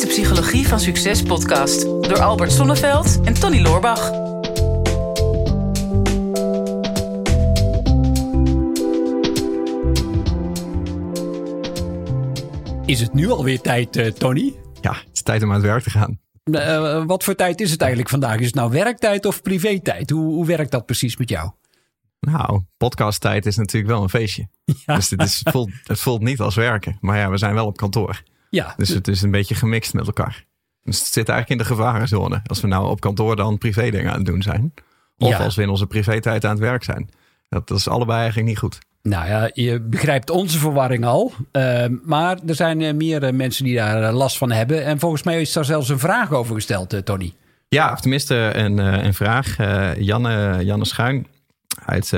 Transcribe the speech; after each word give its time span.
is 0.00 0.06
de 0.06 0.22
Psychologie 0.22 0.68
van 0.68 0.80
Succes 0.80 1.22
podcast 1.22 1.82
door 1.82 2.20
Albert 2.20 2.52
Sonneveld 2.52 3.20
en 3.24 3.34
Tony 3.34 3.60
Loorbach. 3.60 4.10
Is 12.86 13.00
het 13.00 13.14
nu 13.14 13.30
alweer 13.30 13.60
tijd, 13.60 13.96
uh, 13.96 14.06
Tony? 14.06 14.54
Ja, 14.80 14.92
het 14.92 15.08
is 15.12 15.22
tijd 15.22 15.42
om 15.42 15.48
aan 15.48 15.54
het 15.54 15.64
werk 15.64 15.82
te 15.82 15.90
gaan. 15.90 16.20
Uh, 16.44 17.04
wat 17.06 17.24
voor 17.24 17.34
tijd 17.34 17.60
is 17.60 17.70
het 17.70 17.80
eigenlijk 17.80 18.10
vandaag? 18.10 18.38
Is 18.38 18.46
het 18.46 18.54
nou 18.54 18.70
werktijd 18.70 19.26
of 19.26 19.42
privé-tijd? 19.42 20.10
Hoe, 20.10 20.34
hoe 20.34 20.46
werkt 20.46 20.70
dat 20.70 20.86
precies 20.86 21.16
met 21.16 21.28
jou? 21.28 21.50
Nou, 22.20 22.62
podcasttijd 22.76 23.46
is 23.46 23.56
natuurlijk 23.56 23.92
wel 23.92 24.02
een 24.02 24.08
feestje. 24.08 24.48
Ja. 24.86 24.94
Dus 24.94 25.10
het, 25.10 25.22
is, 25.22 25.40
voelt, 25.44 25.70
het 25.82 26.00
voelt 26.00 26.20
niet 26.20 26.40
als 26.40 26.54
werken. 26.54 26.98
Maar 27.00 27.16
ja, 27.16 27.30
we 27.30 27.36
zijn 27.36 27.54
wel 27.54 27.66
op 27.66 27.76
kantoor. 27.76 28.22
Ja. 28.50 28.74
Dus 28.76 28.88
het 28.88 29.08
is 29.08 29.22
een 29.22 29.30
beetje 29.30 29.54
gemixt 29.54 29.94
met 29.94 30.06
elkaar. 30.06 30.44
Dus 30.82 30.98
het 30.98 31.06
zit 31.06 31.28
eigenlijk 31.28 31.60
in 31.60 31.66
de 31.66 31.74
gevarenzone. 31.74 32.40
Als 32.46 32.60
we 32.60 32.66
nou 32.66 32.88
op 32.88 33.00
kantoor 33.00 33.36
dan 33.36 33.58
privé 33.58 33.90
dingen 33.90 34.10
aan 34.10 34.16
het 34.16 34.26
doen 34.26 34.42
zijn. 34.42 34.74
Of 35.18 35.38
als 35.38 35.56
we 35.56 35.62
in 35.62 35.68
onze 35.68 35.86
privé-tijd 35.86 36.44
aan 36.44 36.50
het 36.50 36.60
werk 36.60 36.84
zijn. 36.84 37.10
Dat, 37.48 37.68
dat 37.68 37.78
is 37.78 37.88
allebei 37.88 38.18
eigenlijk 38.18 38.48
niet 38.48 38.58
goed. 38.58 38.78
Nou 39.02 39.28
ja, 39.28 39.50
je 39.52 39.80
begrijpt 39.80 40.30
onze 40.30 40.58
verwarring 40.58 41.04
al. 41.04 41.32
Uh, 41.52 41.84
maar 42.04 42.38
er 42.46 42.54
zijn 42.54 42.80
uh, 42.80 42.92
meer 42.92 43.22
uh, 43.22 43.32
mensen 43.32 43.64
die 43.64 43.74
daar 43.74 44.02
uh, 44.02 44.16
last 44.16 44.38
van 44.38 44.50
hebben. 44.50 44.84
En 44.84 44.98
volgens 44.98 45.22
mij 45.22 45.40
is 45.40 45.52
daar 45.52 45.64
zelfs 45.64 45.88
een 45.88 45.98
vraag 45.98 46.32
over 46.32 46.54
gesteld, 46.54 47.04
Tony. 47.04 47.34
Ja, 47.68 47.92
of 47.92 48.00
tenminste 48.00 48.34
een, 48.54 48.78
een 48.78 49.14
vraag. 49.14 49.56
Janne, 49.98 50.64
Janne 50.64 50.84
Schuin 50.84 51.26
uit, 51.84 52.12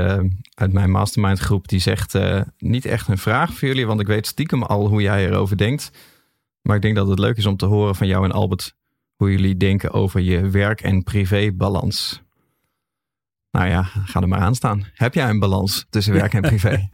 uit 0.55 0.73
mijn 0.73 0.91
mastermind 0.91 1.39
groep. 1.39 1.69
Die 1.69 1.81
zegt 1.81 2.19
niet 2.59 2.85
echt 2.85 3.09
een 3.09 3.19
vraag 3.19 3.55
voor 3.55 3.69
jullie. 3.69 3.87
Want 3.87 4.01
ik 4.01 4.07
weet 4.07 4.27
stiekem 4.27 4.63
al 4.63 4.89
hoe 4.89 5.03
jij 5.03 5.27
erover 5.27 5.57
denkt. 5.57 5.91
Maar 6.63 6.77
ik 6.77 6.83
denk 6.83 6.97
dat 6.97 7.09
het 7.09 7.19
leuk 7.19 7.37
is 7.37 7.47
om 7.47 7.57
te 7.57 7.67
horen 7.67 7.95
van 7.95 8.07
jou 8.07 8.25
en 8.25 8.33
Albert. 8.33 8.75
Hoe 9.17 9.31
jullie 9.31 9.57
denken 9.57 9.93
over 9.93 10.21
je 10.21 10.51
werk- 10.51 10.81
en 10.81 11.03
privébalans. 11.03 12.23
Nou 13.51 13.69
ja, 13.69 13.83
ga 13.83 14.21
er 14.21 14.29
maar 14.29 14.41
aan 14.41 14.55
staan. 14.55 14.85
Heb 14.95 15.15
jij 15.15 15.29
een 15.29 15.39
balans 15.39 15.87
tussen 15.91 16.15
werk 16.15 16.35
en 16.35 16.41
privé? 16.41 16.89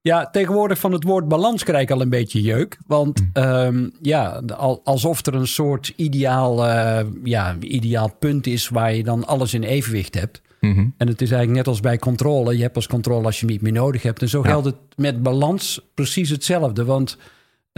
Ja, 0.00 0.30
tegenwoordig 0.30 0.78
van 0.78 0.92
het 0.92 1.04
woord 1.04 1.28
balans 1.28 1.64
krijg 1.64 1.82
ik 1.82 1.90
al 1.90 2.00
een 2.00 2.08
beetje 2.08 2.40
jeuk. 2.40 2.78
Want 2.86 3.20
mm. 3.20 3.42
um, 3.42 3.92
ja, 4.02 4.42
alsof 4.84 5.26
er 5.26 5.34
een 5.34 5.46
soort 5.46 5.92
ideaal, 5.96 6.66
uh, 6.66 7.00
ja, 7.22 7.56
ideaal 7.60 8.14
punt 8.18 8.46
is 8.46 8.68
waar 8.68 8.94
je 8.94 9.02
dan 9.02 9.26
alles 9.26 9.54
in 9.54 9.62
evenwicht 9.62 10.14
hebt. 10.14 10.42
Mm-hmm. 10.60 10.94
En 10.96 11.08
het 11.08 11.22
is 11.22 11.30
eigenlijk 11.30 11.58
net 11.58 11.68
als 11.68 11.80
bij 11.80 11.98
controle. 11.98 12.56
Je 12.56 12.62
hebt 12.62 12.76
als 12.76 12.86
controle 12.86 13.24
als 13.24 13.40
je 13.40 13.46
niet 13.46 13.60
meer 13.60 13.72
nodig 13.72 14.02
hebt. 14.02 14.22
En 14.22 14.28
zo 14.28 14.42
geldt 14.42 14.66
het 14.66 14.76
met 14.96 15.22
balans 15.22 15.80
precies 15.94 16.30
hetzelfde. 16.30 16.84
Want 16.84 17.18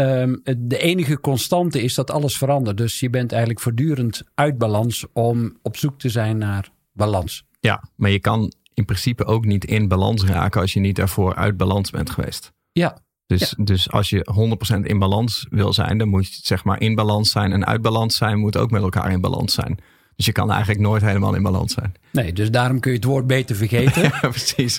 um, 0.01 0.41
de 0.59 0.79
enige 0.79 1.21
constante 1.21 1.83
is 1.83 1.95
dat 1.95 2.11
alles 2.11 2.37
verandert. 2.37 2.77
Dus 2.77 3.01
je 3.01 3.11
bent 3.11 3.31
eigenlijk 3.31 3.61
voortdurend 3.61 4.23
uit 4.35 4.59
balans 4.59 5.07
om 5.13 5.57
op 5.63 5.77
zoek 5.77 5.99
te 5.99 6.09
zijn 6.09 6.39
naar 6.39 6.71
balans. 6.93 7.45
Ja, 7.61 7.83
maar 7.97 8.11
je 8.11 8.21
kan 8.21 8.53
in 8.75 8.85
principe 8.85 9.25
ook 9.25 9.45
niet 9.45 9.65
in 9.65 9.89
balans 9.89 10.25
raken 10.25 10.61
als 10.61 10.73
je 10.73 10.81
niet 10.81 10.97
daarvoor 10.97 11.35
uit 11.35 11.57
balans 11.57 11.91
bent 11.91 12.11
geweest. 12.11 12.53
Ja. 12.73 12.99
Dus, 13.27 13.55
dus 13.59 13.91
als 13.91 14.09
je 14.09 14.27
100% 14.77 14.81
in 14.81 14.99
balans 14.99 15.47
wil 15.51 15.73
zijn, 15.73 15.99
dan 15.99 16.09
moet 16.09 16.27
je 16.27 16.41
zeg 16.43 16.65
maar 16.65 16.81
in 16.81 16.95
balans 16.95 17.31
zijn. 17.31 17.53
En 17.53 17.67
uit 17.67 17.83
balans 17.83 18.17
zijn 18.17 18.39
moet 18.39 18.57
ook 18.57 18.71
met 18.71 18.83
elkaar 18.83 19.13
in 19.13 19.21
balans 19.21 19.55
zijn. 19.55 19.79
Dus 20.17 20.27
je 20.27 20.33
kan 20.33 20.51
eigenlijk 20.51 20.81
nooit 20.81 21.03
helemaal 21.03 21.35
in 21.35 21.43
balans 21.43 21.73
zijn. 21.73 21.95
Nee, 22.13 22.33
dus 22.33 22.51
daarom 22.51 22.81
kun 22.81 22.91
je 22.91 22.97
het 22.97 23.07
woord 23.07 23.27
beter 23.27 23.57
vergeten. 23.57 24.03
ja, 24.13 24.19
precies. 24.21 24.77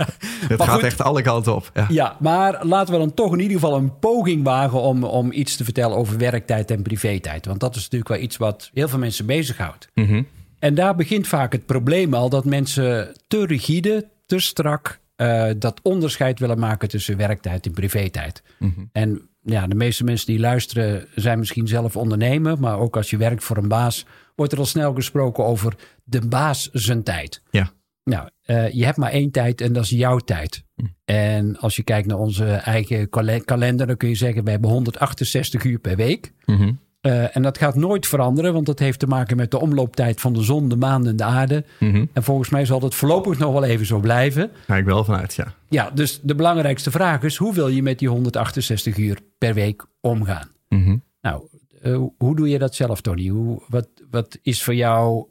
het 0.48 0.62
gaat 0.62 0.82
echt 0.82 1.00
alle 1.00 1.22
kanten 1.22 1.54
op. 1.54 1.70
Ja. 1.74 1.86
ja. 1.88 2.16
maar 2.20 2.66
laten 2.66 2.92
we 2.92 2.98
dan 2.98 3.14
toch 3.14 3.32
in 3.32 3.40
ieder 3.40 3.58
geval 3.58 3.76
een 3.76 3.98
poging 3.98 4.44
wagen 4.44 4.80
om, 4.80 5.04
om 5.04 5.32
iets 5.32 5.56
te 5.56 5.64
vertellen 5.64 5.96
over 5.96 6.18
werktijd 6.18 6.70
en 6.70 6.82
privé-tijd. 6.82 7.46
Want 7.46 7.60
dat 7.60 7.76
is 7.76 7.82
natuurlijk 7.82 8.10
wel 8.10 8.20
iets 8.20 8.36
wat 8.36 8.70
heel 8.74 8.88
veel 8.88 8.98
mensen 8.98 9.26
bezighoudt. 9.26 9.88
Mm 9.94 10.26
en 10.60 10.74
daar 10.74 10.94
begint 10.94 11.26
vaak 11.26 11.52
het 11.52 11.66
probleem 11.66 12.14
al 12.14 12.28
dat 12.28 12.44
mensen 12.44 13.16
te 13.28 13.46
rigide, 13.46 14.08
te 14.26 14.38
strak 14.38 15.00
uh, 15.16 15.50
dat 15.56 15.80
onderscheid 15.82 16.38
willen 16.38 16.58
maken 16.58 16.88
tussen 16.88 17.16
werktijd 17.16 17.66
en 17.66 17.72
privé-tijd. 17.72 18.42
Mm 18.58 18.72
-hmm. 18.76 18.88
En 18.92 19.29
ja, 19.42 19.66
de 19.66 19.74
meeste 19.74 20.04
mensen 20.04 20.26
die 20.26 20.38
luisteren 20.38 21.06
zijn 21.14 21.38
misschien 21.38 21.68
zelf 21.68 21.96
ondernemer, 21.96 22.60
maar 22.60 22.78
ook 22.78 22.96
als 22.96 23.10
je 23.10 23.16
werkt 23.16 23.44
voor 23.44 23.56
een 23.56 23.68
baas, 23.68 24.06
wordt 24.34 24.52
er 24.52 24.58
al 24.58 24.66
snel 24.66 24.94
gesproken 24.94 25.44
over 25.44 25.74
de 26.04 26.26
baas 26.26 26.68
zijn 26.72 27.02
tijd. 27.02 27.42
Ja. 27.50 27.72
Nou, 28.04 28.28
uh, 28.46 28.70
je 28.70 28.84
hebt 28.84 28.96
maar 28.96 29.10
één 29.10 29.30
tijd 29.30 29.60
en 29.60 29.72
dat 29.72 29.84
is 29.84 29.90
jouw 29.90 30.18
tijd. 30.18 30.64
Mm. 30.74 30.94
En 31.04 31.58
als 31.58 31.76
je 31.76 31.82
kijkt 31.82 32.06
naar 32.06 32.18
onze 32.18 32.46
eigen 32.46 33.08
kalender, 33.44 33.86
dan 33.86 33.96
kun 33.96 34.08
je 34.08 34.14
zeggen: 34.14 34.44
we 34.44 34.50
hebben 34.50 34.70
168 34.70 35.64
uur 35.64 35.78
per 35.78 35.96
week. 35.96 36.32
Mm 36.44 36.56
-hmm. 36.56 36.80
Uh, 37.06 37.36
en 37.36 37.42
dat 37.42 37.58
gaat 37.58 37.74
nooit 37.74 38.06
veranderen, 38.06 38.52
want 38.52 38.66
dat 38.66 38.78
heeft 38.78 38.98
te 38.98 39.06
maken 39.06 39.36
met 39.36 39.50
de 39.50 39.60
omlooptijd 39.60 40.20
van 40.20 40.32
de 40.32 40.42
zon, 40.42 40.68
de 40.68 40.76
maan 40.76 41.06
en 41.06 41.16
de 41.16 41.24
aarde. 41.24 41.64
Mm 41.78 41.92
-hmm. 41.92 42.08
En 42.12 42.22
volgens 42.22 42.48
mij 42.48 42.64
zal 42.64 42.80
het 42.80 42.94
voorlopig 42.94 43.38
nog 43.38 43.52
wel 43.52 43.64
even 43.64 43.86
zo 43.86 43.98
blijven. 43.98 44.50
Ga 44.66 44.76
ik 44.76 44.84
wel 44.84 45.04
vanuit, 45.04 45.34
ja. 45.34 45.54
Ja, 45.68 45.90
dus 45.90 46.20
de 46.22 46.34
belangrijkste 46.34 46.90
vraag 46.90 47.22
is: 47.22 47.36
hoe 47.36 47.54
wil 47.54 47.68
je 47.68 47.82
met 47.82 47.98
die 47.98 48.08
168 48.08 48.96
uur 48.96 49.18
per 49.38 49.54
week 49.54 49.84
omgaan? 50.00 50.48
Mm 50.68 50.84
-hmm. 50.84 51.02
Nou, 51.20 51.42
uh, 51.82 52.06
hoe 52.18 52.36
doe 52.36 52.48
je 52.48 52.58
dat 52.58 52.74
zelf, 52.74 53.00
Tony? 53.00 53.28
Hoe, 53.28 53.62
wat, 53.68 53.88
wat 54.10 54.38
is 54.42 54.62
voor 54.62 54.74
jou, 54.74 55.26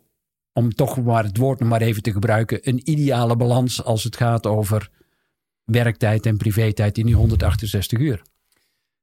om 0.53 0.73
toch 0.73 1.03
maar 1.03 1.23
het 1.23 1.37
woord 1.37 1.59
nog 1.59 1.69
maar 1.69 1.81
even 1.81 2.01
te 2.01 2.11
gebruiken, 2.11 2.59
een 2.61 2.81
ideale 2.83 3.35
balans 3.35 3.83
als 3.83 4.03
het 4.03 4.15
gaat 4.15 4.47
over 4.47 4.89
werktijd 5.63 6.25
en 6.25 6.37
privé-tijd 6.37 6.97
in 6.97 7.05
die 7.05 7.15
168 7.15 7.99
uur? 7.99 8.21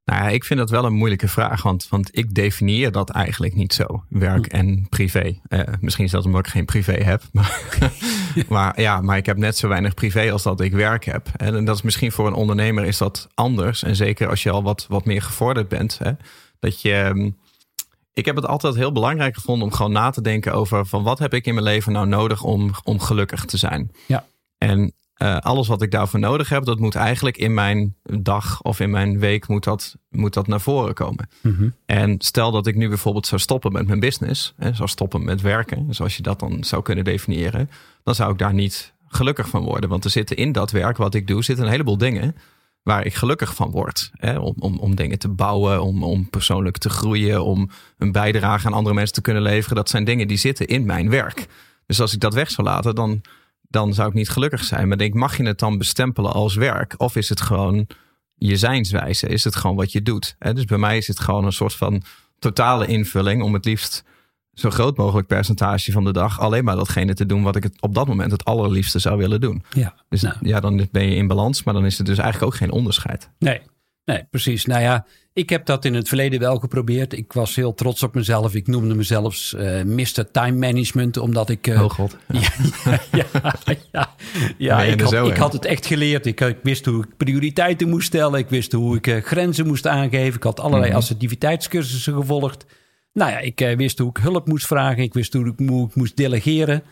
Nou 0.06 0.22
ja, 0.22 0.28
ik 0.28 0.44
vind 0.44 0.58
dat 0.58 0.70
wel 0.70 0.84
een 0.84 0.92
moeilijke 0.92 1.28
vraag, 1.28 1.62
want, 1.62 1.88
want 1.88 2.08
ik 2.12 2.34
definieer 2.34 2.92
dat 2.92 3.10
eigenlijk 3.10 3.54
niet 3.54 3.72
zo, 3.72 4.04
werk 4.08 4.50
hm. 4.50 4.56
en 4.56 4.86
privé. 4.88 5.40
Uh, 5.48 5.60
misschien 5.80 6.08
zelfs 6.08 6.26
omdat 6.26 6.46
ik 6.46 6.52
geen 6.52 6.64
privé 6.64 6.92
heb. 6.92 7.22
Maar, 7.32 7.62
maar, 8.48 8.80
ja, 8.80 9.00
maar 9.00 9.16
ik 9.16 9.26
heb 9.26 9.36
net 9.36 9.56
zo 9.56 9.68
weinig 9.68 9.94
privé 9.94 10.32
als 10.32 10.42
dat 10.42 10.60
ik 10.60 10.72
werk 10.72 11.04
heb. 11.04 11.28
En 11.36 11.64
dat 11.64 11.76
is 11.76 11.82
misschien 11.82 12.12
voor 12.12 12.26
een 12.26 12.34
ondernemer 12.34 12.84
is 12.84 12.98
dat 12.98 13.28
anders. 13.34 13.82
En 13.82 13.96
zeker 13.96 14.28
als 14.28 14.42
je 14.42 14.50
al 14.50 14.62
wat, 14.62 14.86
wat 14.88 15.04
meer 15.04 15.22
gevorderd 15.22 15.68
bent. 15.68 15.98
Hè, 15.98 16.12
dat 16.58 16.80
je, 16.80 16.92
ehm, 16.92 17.30
ik 18.12 18.24
heb 18.24 18.36
het 18.36 18.46
altijd 18.46 18.74
heel 18.74 18.92
belangrijk 18.92 19.34
gevonden 19.34 19.68
om 19.68 19.72
gewoon 19.72 19.92
na 19.92 20.10
te 20.10 20.22
denken 20.22 20.52
over 20.52 20.86
van 20.86 21.02
wat 21.02 21.18
heb 21.18 21.34
ik 21.34 21.46
in 21.46 21.54
mijn 21.54 21.66
leven 21.66 21.92
nou 21.92 22.06
nodig 22.06 22.42
om, 22.42 22.70
om 22.84 23.00
gelukkig 23.00 23.44
te 23.44 23.56
zijn. 23.56 23.90
Ja. 24.06 24.24
En 24.58 24.92
uh, 25.18 25.38
alles 25.38 25.68
wat 25.68 25.82
ik 25.82 25.90
daarvoor 25.90 26.20
nodig 26.20 26.48
heb, 26.48 26.64
dat 26.64 26.78
moet 26.78 26.94
eigenlijk 26.94 27.36
in 27.36 27.54
mijn 27.54 27.96
dag 28.02 28.62
of 28.62 28.80
in 28.80 28.90
mijn 28.90 29.18
week 29.18 29.48
moet 29.48 29.64
dat, 29.64 29.96
moet 30.10 30.34
dat 30.34 30.46
naar 30.46 30.60
voren 30.60 30.94
komen. 30.94 31.28
Mm 31.42 31.54
-hmm. 31.56 31.74
En 31.86 32.14
stel 32.18 32.50
dat 32.50 32.66
ik 32.66 32.74
nu 32.74 32.88
bijvoorbeeld 32.88 33.26
zou 33.26 33.40
stoppen 33.40 33.72
met 33.72 33.86
mijn 33.86 34.00
business, 34.00 34.54
hè, 34.56 34.74
zou 34.74 34.88
stoppen 34.88 35.24
met 35.24 35.40
werken, 35.40 35.94
zoals 35.94 36.16
je 36.16 36.22
dat 36.22 36.40
dan 36.40 36.64
zou 36.64 36.82
kunnen 36.82 37.04
definiëren, 37.04 37.70
dan 38.02 38.14
zou 38.14 38.32
ik 38.32 38.38
daar 38.38 38.54
niet 38.54 38.94
gelukkig 39.06 39.48
van 39.48 39.64
worden. 39.64 39.90
Want 39.90 40.04
er 40.04 40.10
zitten 40.10 40.36
in 40.36 40.52
dat 40.52 40.70
werk 40.70 40.96
wat 40.96 41.14
ik 41.14 41.26
doe, 41.26 41.44
zitten 41.44 41.64
een 41.64 41.70
heleboel 41.70 41.98
dingen 41.98 42.36
waar 42.82 43.06
ik 43.06 43.14
gelukkig 43.14 43.54
van 43.54 43.70
word. 43.70 44.10
Hè, 44.14 44.38
om, 44.38 44.54
om, 44.58 44.78
om 44.78 44.94
dingen 44.94 45.18
te 45.18 45.28
bouwen, 45.28 45.82
om, 45.82 46.02
om 46.02 46.30
persoonlijk 46.30 46.78
te 46.78 46.88
groeien, 46.88 47.44
om 47.44 47.70
een 47.98 48.12
bijdrage 48.12 48.66
aan 48.66 48.72
andere 48.72 48.94
mensen 48.94 49.14
te 49.14 49.20
kunnen 49.20 49.42
leveren. 49.42 49.76
Dat 49.76 49.88
zijn 49.88 50.04
dingen 50.04 50.28
die 50.28 50.36
zitten 50.36 50.66
in 50.66 50.84
mijn 50.84 51.10
werk. 51.10 51.46
Dus 51.86 52.00
als 52.00 52.12
ik 52.12 52.20
dat 52.20 52.34
weg 52.34 52.50
zou 52.50 52.66
laten, 52.66 52.94
dan 52.94 53.22
dan 53.68 53.94
zou 53.94 54.08
ik 54.08 54.14
niet 54.14 54.28
gelukkig 54.28 54.64
zijn. 54.64 54.88
Maar 54.88 54.96
denk, 54.96 55.14
mag 55.14 55.36
je 55.36 55.46
het 55.46 55.58
dan 55.58 55.78
bestempelen 55.78 56.32
als 56.32 56.54
werk? 56.54 56.94
Of 56.96 57.16
is 57.16 57.28
het 57.28 57.40
gewoon 57.40 57.86
je 58.34 58.56
zijnswijze? 58.56 59.26
Is 59.26 59.44
het 59.44 59.56
gewoon 59.56 59.76
wat 59.76 59.92
je 59.92 60.02
doet? 60.02 60.36
Dus 60.38 60.64
bij 60.64 60.78
mij 60.78 60.96
is 60.96 61.06
het 61.06 61.20
gewoon 61.20 61.44
een 61.44 61.52
soort 61.52 61.74
van 61.74 62.02
totale 62.38 62.86
invulling 62.86 63.42
om 63.42 63.54
het 63.54 63.64
liefst 63.64 64.04
zo 64.52 64.70
groot 64.70 64.96
mogelijk 64.96 65.26
percentage 65.26 65.92
van 65.92 66.04
de 66.04 66.12
dag 66.12 66.40
alleen 66.40 66.64
maar 66.64 66.76
datgene 66.76 67.14
te 67.14 67.26
doen 67.26 67.42
wat 67.42 67.56
ik 67.56 67.62
het 67.62 67.80
op 67.80 67.94
dat 67.94 68.06
moment 68.06 68.32
het 68.32 68.44
allerliefste 68.44 68.98
zou 68.98 69.16
willen 69.16 69.40
doen. 69.40 69.62
Ja, 69.70 69.94
dus 70.08 70.22
nou. 70.22 70.36
ja, 70.40 70.60
dan 70.60 70.88
ben 70.90 71.08
je 71.08 71.14
in 71.14 71.26
balans, 71.26 71.62
maar 71.62 71.74
dan 71.74 71.84
is 71.84 71.98
het 71.98 72.06
dus 72.06 72.18
eigenlijk 72.18 72.52
ook 72.52 72.58
geen 72.58 72.70
onderscheid. 72.70 73.30
Nee, 73.38 73.60
nee, 74.06 74.24
precies. 74.30 74.64
Nou 74.64 74.80
ja, 74.80 75.06
ik 75.32 75.50
heb 75.50 75.66
dat 75.66 75.84
in 75.84 75.94
het 75.94 76.08
verleden 76.08 76.40
wel 76.40 76.58
geprobeerd. 76.58 77.12
Ik 77.12 77.32
was 77.32 77.56
heel 77.56 77.74
trots 77.74 78.02
op 78.02 78.14
mezelf. 78.14 78.54
Ik 78.54 78.66
noemde 78.66 78.94
mezelf 78.94 79.52
uh, 79.52 79.82
Mr. 79.82 80.30
Time 80.30 80.58
Management, 80.58 81.16
omdat 81.16 81.48
ik. 81.48 81.66
Uh, 81.66 81.82
oh 81.82 81.90
god. 81.90 82.16
Ja, 82.32 83.00
ja, 83.12 83.26
ja, 83.32 83.84
ja, 83.92 84.08
ja 84.58 84.82
ik, 84.82 85.00
had, 85.00 85.12
ik, 85.12 85.36
had, 85.36 85.52
het 85.52 85.64
echt 85.64 85.86
geleerd. 85.86 86.26
Ik, 86.26 86.40
ik, 86.40 86.58
wist 86.62 86.84
hoe 86.84 87.02
ik 87.02 87.16
prioriteiten 87.16 87.88
moest 87.88 88.06
stellen. 88.06 88.38
Ik 88.38 88.48
wist 88.48 88.72
hoe 88.72 88.96
ik 88.96 89.06
uh, 89.06 89.22
grenzen 89.22 89.66
moest 89.66 89.86
aangeven. 89.86 90.34
Ik 90.34 90.42
had 90.42 90.60
allerlei 90.60 90.90
mm 90.90 90.96
assertiviteitscursussen 90.96 92.14
gevolgd. 92.14 92.66
Nou 93.12 93.30
ja, 93.30 93.38
ik 93.38 93.74
wist 93.76 93.98
hoe 93.98 94.10
ik 94.10 94.16
hulp 94.16 94.46
moest 94.46 94.66
vragen. 94.66 95.02
Ik 95.02 95.14
wist 95.14 95.32
hoe 95.32 95.46
ik, 95.46 95.68
hoe 95.68 95.86
ik 95.86 95.94
moest 95.94 96.16
delegeren. 96.16 96.82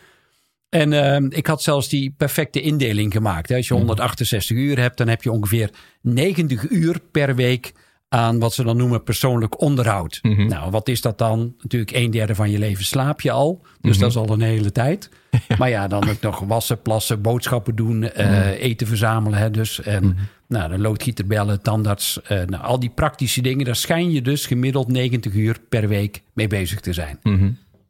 En 0.69 0.91
uh, 0.91 1.37
ik 1.37 1.47
had 1.47 1.61
zelfs 1.63 1.89
die 1.89 2.13
perfecte 2.17 2.61
indeling 2.61 3.11
gemaakt. 3.13 3.51
Als 3.51 3.67
je 3.67 3.73
168 3.73 4.57
uur 4.57 4.79
hebt, 4.79 4.97
dan 4.97 5.07
heb 5.07 5.23
je 5.23 5.31
ongeveer 5.31 5.69
90 6.01 6.69
uur 6.69 6.99
per 7.11 7.35
week 7.35 7.73
aan 8.09 8.39
wat 8.39 8.53
ze 8.53 8.63
dan 8.63 8.77
noemen 8.77 9.03
persoonlijk 9.03 9.61
onderhoud. 9.61 10.19
Mhm. 10.21 10.47
Nou, 10.47 10.71
wat 10.71 10.87
is 10.87 11.01
dat 11.01 11.17
dan? 11.17 11.53
Natuurlijk 11.61 11.91
een 11.91 12.11
derde 12.11 12.35
van 12.35 12.51
je 12.51 12.59
leven 12.59 12.85
slaap 12.85 13.21
je 13.21 13.31
al. 13.31 13.65
Dus 13.81 13.91
Mhm. 13.91 13.99
dat 13.99 14.09
is 14.09 14.15
al 14.17 14.29
een 14.29 14.41
hele 14.41 14.71
tijd. 14.71 15.09
Maar 15.57 15.69
ja, 15.69 15.87
dan 15.87 16.09
ook 16.09 16.21
nog 16.21 16.39
wassen, 16.39 16.81
plassen, 16.81 17.21
boodschappen 17.21 17.75
doen, 17.75 18.03
eh, 18.03 18.47
eten 18.61 18.87
verzamelen. 18.87 19.39
Hè, 19.39 19.51
dus. 19.51 19.81
En 19.81 20.17
nou, 20.47 20.69
de 20.69 20.77
loodgieter 20.77 21.27
bellen, 21.27 21.61
tandarts. 21.61 22.21
eh, 22.21 22.41
nou, 22.45 22.63
al 22.63 22.79
die 22.79 22.89
praktische 22.95 23.41
dingen, 23.41 23.65
daar 23.65 23.75
schijn 23.75 24.11
je 24.11 24.21
dus 24.21 24.45
gemiddeld 24.45 24.87
90 24.87 25.33
uur 25.33 25.57
per 25.69 25.87
week 25.87 26.21
mee 26.33 26.47
bezig 26.47 26.79
te 26.79 26.93
zijn. 26.93 27.19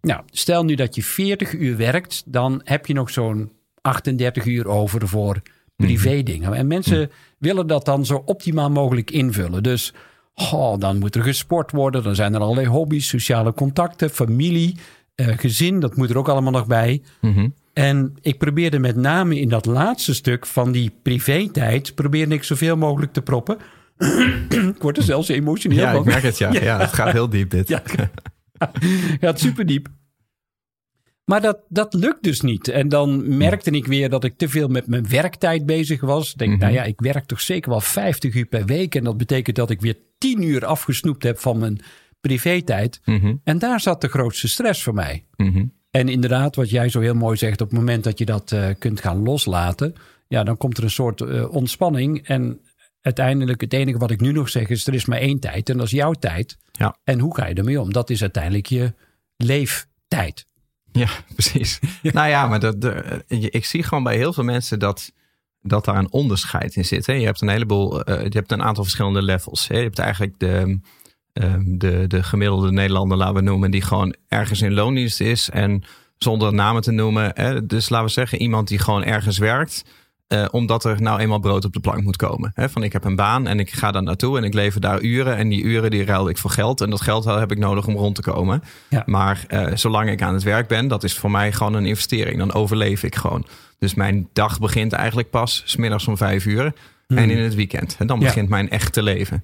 Mhm. 0.05 0.13
Nou, 0.13 0.23
stel 0.31 0.63
nu 0.63 0.75
dat 0.75 0.95
je 0.95 1.03
40 1.03 1.53
uur 1.53 1.77
werkt, 1.77 2.23
dan 2.25 2.61
heb 2.63 2.85
je 2.85 2.93
nog 2.93 3.09
zo'n 3.09 3.51
38 3.81 4.45
uur 4.45 4.67
over 4.67 5.07
voor 5.07 5.41
privé 5.75 6.23
dingen. 6.23 6.53
En 6.53 6.67
mensen 6.67 7.11
willen 7.37 7.67
dat 7.67 7.85
dan 7.85 8.05
zo 8.05 8.21
optimaal 8.25 8.69
mogelijk 8.71 9.11
invullen. 9.11 9.63
Dus 9.63 9.93
oh, 10.33 10.79
dan 10.79 10.97
moet 10.99 11.15
er 11.15 11.23
gesport 11.23 11.71
worden, 11.71 12.03
dan 12.03 12.15
zijn 12.15 12.33
er 12.33 12.39
allerlei 12.39 12.67
hobby's, 12.67 13.07
sociale 13.07 13.53
contacten, 13.53 14.09
familie, 14.09 14.75
eh, 15.15 15.27
gezin, 15.37 15.79
dat 15.79 15.95
moet 15.95 16.09
er 16.09 16.17
ook 16.17 16.29
allemaal 16.29 16.51
nog 16.51 16.67
bij. 16.67 17.01
Mhm. 17.21 17.49
En 17.73 18.13
ik 18.21 18.37
probeerde 18.37 18.79
met 18.79 18.95
name 18.95 19.39
in 19.39 19.49
dat 19.49 19.65
laatste 19.65 20.13
stuk 20.13 20.45
van 20.45 20.71
die 20.71 20.91
privé-tijd, 21.01 21.95
probeerde 21.95 22.35
ik 22.35 22.43
zoveel 22.43 22.77
mogelijk 22.77 23.13
te 23.13 23.21
proppen. 23.21 23.57
ik 24.75 24.81
word 24.81 24.97
er 24.97 25.03
zelfs 25.03 25.27
emotioneel 25.27 25.77
Ja, 25.79 25.91
van. 25.91 25.99
ik 25.99 26.05
merk 26.05 26.23
het, 26.23 26.37
ja. 26.37 26.51
ja. 26.61 26.79
het 26.79 26.93
gaat 26.93 27.11
heel 27.11 27.29
diep 27.29 27.49
dit. 27.49 27.67
Ja. 27.67 27.81
gaat 29.21 29.39
super 29.39 29.65
diep. 29.65 29.87
Maar 31.25 31.41
dat, 31.41 31.59
dat 31.69 31.93
lukt 31.93 32.23
dus 32.23 32.41
niet. 32.41 32.67
En 32.67 32.89
dan 32.89 33.37
merkte 33.37 33.71
ik 33.71 33.85
weer 33.85 34.09
dat 34.09 34.23
ik 34.23 34.37
te 34.37 34.49
veel 34.49 34.67
met 34.67 34.87
mijn 34.87 35.09
werktijd 35.09 35.65
bezig 35.65 36.01
was. 36.01 36.31
Ik 36.31 36.37
Denk, 36.37 36.51
Mhm. 36.51 36.59
nou 36.59 36.73
ja, 36.73 36.83
ik 36.83 36.99
werk 36.99 37.25
toch 37.25 37.41
zeker 37.41 37.69
wel 37.69 37.81
50 37.81 38.35
uur 38.35 38.45
per 38.45 38.65
week. 38.65 38.95
En 38.95 39.03
dat 39.03 39.17
betekent 39.17 39.55
dat 39.55 39.69
ik 39.69 39.81
weer 39.81 39.97
10 40.17 40.41
uur 40.43 40.65
afgesnoept 40.65 41.23
heb 41.23 41.39
van 41.39 41.57
mijn 41.59 41.79
privé-tijd. 42.19 43.01
Mhm. 43.05 43.35
En 43.43 43.59
daar 43.59 43.79
zat 43.79 44.01
de 44.01 44.07
grootste 44.07 44.47
stress 44.47 44.83
voor 44.83 44.93
mij. 44.93 45.25
Mhm. 45.35 45.65
En 45.91 46.09
inderdaad, 46.09 46.55
wat 46.55 46.69
jij 46.69 46.89
zo 46.89 46.99
heel 46.99 47.13
mooi 47.13 47.37
zegt, 47.37 47.61
op 47.61 47.69
het 47.69 47.77
moment 47.79 48.03
dat 48.03 48.17
je 48.19 48.25
dat 48.25 48.51
eh, 48.51 48.67
kunt 48.79 49.01
gaan 49.01 49.23
loslaten, 49.23 49.93
ja, 50.27 50.43
dan 50.43 50.57
komt 50.57 50.77
er 50.77 50.83
een 50.83 50.89
soort 50.89 51.21
eh, 51.21 51.53
ontspanning. 51.53 52.27
En 52.27 52.59
uiteindelijk, 53.05 53.61
het 53.61 53.73
enige 53.73 53.97
wat 53.97 54.11
ik 54.11 54.19
nu 54.21 54.31
nog 54.31 54.49
zeg 54.49 54.67
is, 54.67 54.87
er 54.87 54.93
is 54.93 55.05
maar 55.05 55.17
één 55.19 55.39
tijd 55.39 55.69
en 55.69 55.77
dat 55.77 55.85
is 55.85 55.91
jouw 55.91 56.11
tijd. 56.11 56.57
Ja. 56.71 56.97
En 57.03 57.19
hoe 57.19 57.35
ga 57.35 57.47
je 57.47 57.53
ermee 57.53 57.81
om? 57.81 57.93
Dat 57.93 58.09
is 58.09 58.21
uiteindelijk 58.21 58.65
je 58.65 58.93
leeftijd. 59.37 60.45
Ja, 60.91 61.07
precies. 61.35 61.79
Nou 62.01 62.27
ja, 62.29 62.47
maar 62.47 62.59
dat, 62.59 62.81
de, 62.81 63.23
je- 63.27 63.49
ik 63.49 63.65
zie 63.65 63.83
gewoon 63.83 64.03
bij 64.03 64.15
heel 64.15 64.33
veel 64.33 64.43
mensen 64.43 64.79
dat, 64.79 65.11
dat 65.61 65.85
daar 65.85 65.97
een 65.97 66.11
onderscheid 66.11 66.75
in 66.75 66.85
zit. 66.85 67.05
Hè. 67.05 67.13
Je 67.13 67.25
hebt 67.25 67.41
een 67.41 67.49
heleboel, 67.49 68.03
eh, 68.03 68.23
je 68.23 68.37
hebt 68.37 68.51
een 68.51 68.63
aantal 68.63 68.83
verschillende 68.83 69.21
levels. 69.21 69.67
Hè. 69.67 69.77
Je 69.77 69.83
hebt 69.83 69.99
eigenlijk 69.99 70.39
de, 70.39 70.79
ehm, 71.33 71.63
de, 71.77 72.07
de 72.07 72.23
gemiddelde 72.23 72.71
Nederlander, 72.71 73.17
laten 73.17 73.35
we 73.35 73.41
noemen, 73.41 73.71
die 73.71 73.81
gewoon 73.81 74.15
ergens 74.27 74.61
in 74.61 74.73
loondienst 74.73 75.21
is. 75.21 75.49
En 75.49 75.83
zonder 76.17 76.53
namen 76.53 76.81
te 76.81 76.91
noemen. 76.91 77.31
Hè. 77.33 77.65
Dus 77.65 77.89
laten 77.89 78.05
we 78.07 78.11
zeggen, 78.11 78.41
iemand 78.41 78.67
die 78.67 78.79
gewoon 78.79 79.03
ergens 79.03 79.37
werkt. 79.37 79.83
Eh, 80.27 80.45
omdat 80.51 80.85
er 80.85 81.01
nou 81.01 81.19
eenmaal 81.19 81.39
brood 81.39 81.65
op 81.65 81.73
de 81.73 81.79
plank 81.79 82.03
moet 82.03 82.15
komen. 82.15 82.53
Van 82.55 82.83
ik 82.83 82.93
heb 82.93 83.03
een 83.03 83.15
baan 83.15 83.47
en 83.47 83.59
ik 83.59 83.71
ga 83.71 83.91
daar 83.91 84.03
naartoe 84.03 84.37
en 84.37 84.43
ik 84.43 84.53
lever 84.53 84.81
daar 84.81 85.01
uren. 85.01 85.37
En 85.37 85.49
die 85.49 85.63
uren 85.63 85.91
die 85.91 86.05
ruil 86.05 86.29
ik 86.29 86.37
voor 86.37 86.49
geld. 86.49 86.81
En 86.81 86.89
dat 86.89 87.01
geld 87.01 87.25
heb 87.25 87.51
ik 87.51 87.57
nodig 87.57 87.87
om 87.87 87.95
rond 87.95 88.15
te 88.15 88.21
komen. 88.21 88.63
Ja. 88.89 89.03
Maar 89.05 89.43
eh, 89.47 89.67
zolang 89.75 90.09
ik 90.09 90.21
aan 90.21 90.33
het 90.33 90.43
werk 90.43 90.67
ben, 90.67 90.87
dat 90.87 91.03
is 91.03 91.17
voor 91.17 91.31
mij 91.31 91.51
gewoon 91.51 91.73
een 91.73 91.85
investering. 91.85 92.37
Dan 92.37 92.53
overleef 92.53 93.03
ik 93.03 93.15
gewoon. 93.15 93.45
Dus 93.79 93.93
mijn 93.93 94.29
dag 94.33 94.59
begint 94.59 94.93
eigenlijk 94.93 95.29
pas 95.29 95.61
smiddags 95.65 96.07
om 96.07 96.17
vijf 96.17 96.45
uur. 96.45 96.73
En 97.07 97.29
in 97.29 97.37
het 97.37 97.55
weekend. 97.55 97.95
En 97.99 98.07
dan 98.07 98.19
Ja. 98.19 98.25
begint 98.25 98.49
mijn 98.49 98.69
echte 98.69 99.03
leven. 99.03 99.43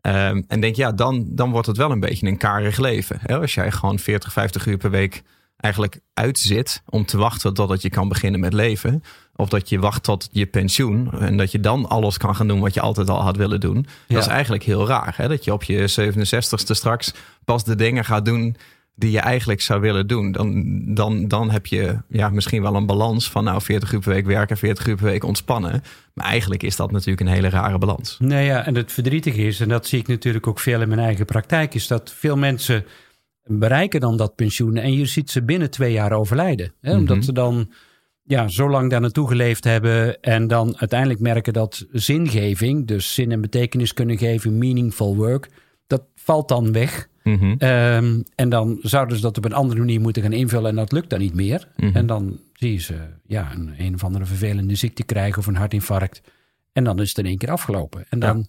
Ehm, 0.00 0.42
en 0.48 0.60
denk, 0.60 0.76
ja, 0.76 0.92
dan, 0.92 1.24
dan 1.28 1.50
wordt 1.50 1.66
het 1.66 1.76
wel 1.76 1.90
een 1.90 2.00
beetje 2.00 2.26
een 2.26 2.36
karig 2.36 2.78
leven. 2.78 3.20
Als 3.26 3.54
jij 3.54 3.70
gewoon 3.70 3.98
40, 3.98 4.32
50 4.32 4.66
uur 4.66 4.76
per 4.76 4.90
week 4.90 5.22
eigenlijk 5.56 6.00
uitzit 6.14 6.82
om 6.88 7.04
te 7.04 7.16
wachten 7.16 7.54
totdat 7.54 7.82
je 7.82 7.90
kan 7.90 8.08
beginnen 8.08 8.40
met 8.40 8.52
leven. 8.52 9.02
Of 9.40 9.48
dat 9.48 9.68
je 9.68 9.78
wacht 9.78 10.02
tot 10.02 10.28
je 10.32 10.46
pensioen 10.46 11.10
en 11.20 11.36
dat 11.36 11.52
je 11.52 11.60
dan 11.60 11.88
alles 11.88 12.16
kan 12.16 12.36
gaan 12.36 12.48
doen 12.48 12.60
wat 12.60 12.74
je 12.74 12.80
altijd 12.80 13.08
al 13.10 13.22
had 13.22 13.36
willen 13.36 13.60
doen. 13.60 13.86
Ja. 14.06 14.14
Dat 14.14 14.22
is 14.22 14.30
eigenlijk 14.30 14.62
heel 14.62 14.86
raar. 14.86 15.14
Hè? 15.16 15.28
Dat 15.28 15.44
je 15.44 15.52
op 15.52 15.62
je 15.62 16.12
67ste 16.12 16.70
straks 16.74 17.12
pas 17.44 17.64
de 17.64 17.74
dingen 17.74 18.04
gaat 18.04 18.24
doen 18.24 18.56
die 18.94 19.10
je 19.10 19.20
eigenlijk 19.20 19.60
zou 19.60 19.80
willen 19.80 20.06
doen. 20.06 20.32
Dan, 20.32 20.64
dan, 20.94 21.28
dan 21.28 21.50
heb 21.50 21.66
je 21.66 21.98
ja, 22.08 22.28
misschien 22.28 22.62
wel 22.62 22.74
een 22.74 22.86
balans 22.86 23.30
van 23.30 23.44
nou 23.44 23.62
40 23.62 23.92
uur 23.92 24.00
per 24.00 24.12
week 24.12 24.26
werken, 24.26 24.56
40 24.56 24.86
uur 24.86 24.96
per 24.96 25.04
week 25.04 25.24
ontspannen. 25.24 25.82
Maar 26.14 26.26
eigenlijk 26.26 26.62
is 26.62 26.76
dat 26.76 26.90
natuurlijk 26.90 27.20
een 27.20 27.34
hele 27.34 27.48
rare 27.48 27.78
balans. 27.78 28.16
Nou 28.18 28.42
ja, 28.42 28.66
en 28.66 28.74
het 28.74 28.92
verdrietige 28.92 29.42
is, 29.46 29.60
en 29.60 29.68
dat 29.68 29.86
zie 29.86 29.98
ik 29.98 30.06
natuurlijk 30.08 30.46
ook 30.46 30.60
veel 30.60 30.80
in 30.80 30.88
mijn 30.88 31.00
eigen 31.00 31.24
praktijk, 31.24 31.74
is 31.74 31.86
dat 31.86 32.12
veel 32.16 32.36
mensen 32.36 32.84
bereiken 33.44 34.00
dan 34.00 34.16
dat 34.16 34.34
pensioen 34.34 34.76
en 34.76 34.92
je 34.92 35.06
ziet 35.06 35.30
ze 35.30 35.42
binnen 35.42 35.70
twee 35.70 35.92
jaar 35.92 36.12
overlijden. 36.12 36.72
Hè? 36.80 36.92
Omdat 36.96 37.16
Mhm. 37.16 37.24
ze 37.24 37.32
dan 37.32 37.70
ja, 38.28 38.48
zo 38.48 38.70
lang 38.70 38.90
daar 38.90 39.00
naartoe 39.00 39.28
geleefd 39.28 39.64
hebben 39.64 40.20
en 40.20 40.46
dan 40.46 40.76
uiteindelijk 40.78 41.20
merken 41.20 41.52
dat 41.52 41.86
zingeving, 41.92 42.86
dus 42.86 43.14
zin 43.14 43.32
en 43.32 43.40
betekenis 43.40 43.94
kunnen 43.94 44.18
geven, 44.18 44.58
meaningful 44.58 45.16
work, 45.16 45.48
dat 45.86 46.02
valt 46.14 46.48
dan 46.48 46.72
weg. 46.72 47.08
Mhm. 47.22 47.54
Ehm, 47.58 48.22
en 48.34 48.48
dan 48.48 48.78
zouden 48.82 49.16
ze 49.16 49.22
dat 49.22 49.36
op 49.36 49.44
een 49.44 49.52
andere 49.52 49.80
manier 49.80 50.00
moeten 50.00 50.22
gaan 50.22 50.32
invullen 50.32 50.70
en 50.70 50.76
dat 50.76 50.92
lukt 50.92 51.10
dan 51.10 51.18
niet 51.18 51.34
meer. 51.34 51.68
Mhm. 51.76 51.96
En 51.96 52.06
dan 52.06 52.38
zie 52.52 52.72
je 52.72 52.80
ze 52.80 52.94
ja, 53.26 53.52
een, 53.54 53.74
een 53.78 53.94
of 53.94 54.04
andere 54.04 54.24
vervelende 54.24 54.74
ziekte 54.74 55.02
krijgen 55.02 55.38
of 55.38 55.46
een 55.46 55.56
hartinfarct. 55.56 56.20
En 56.72 56.84
dan 56.84 57.00
is 57.00 57.08
het 57.08 57.18
in 57.18 57.26
één 57.26 57.38
keer 57.38 57.50
afgelopen. 57.50 58.04
En 58.08 58.18
dan 58.18 58.46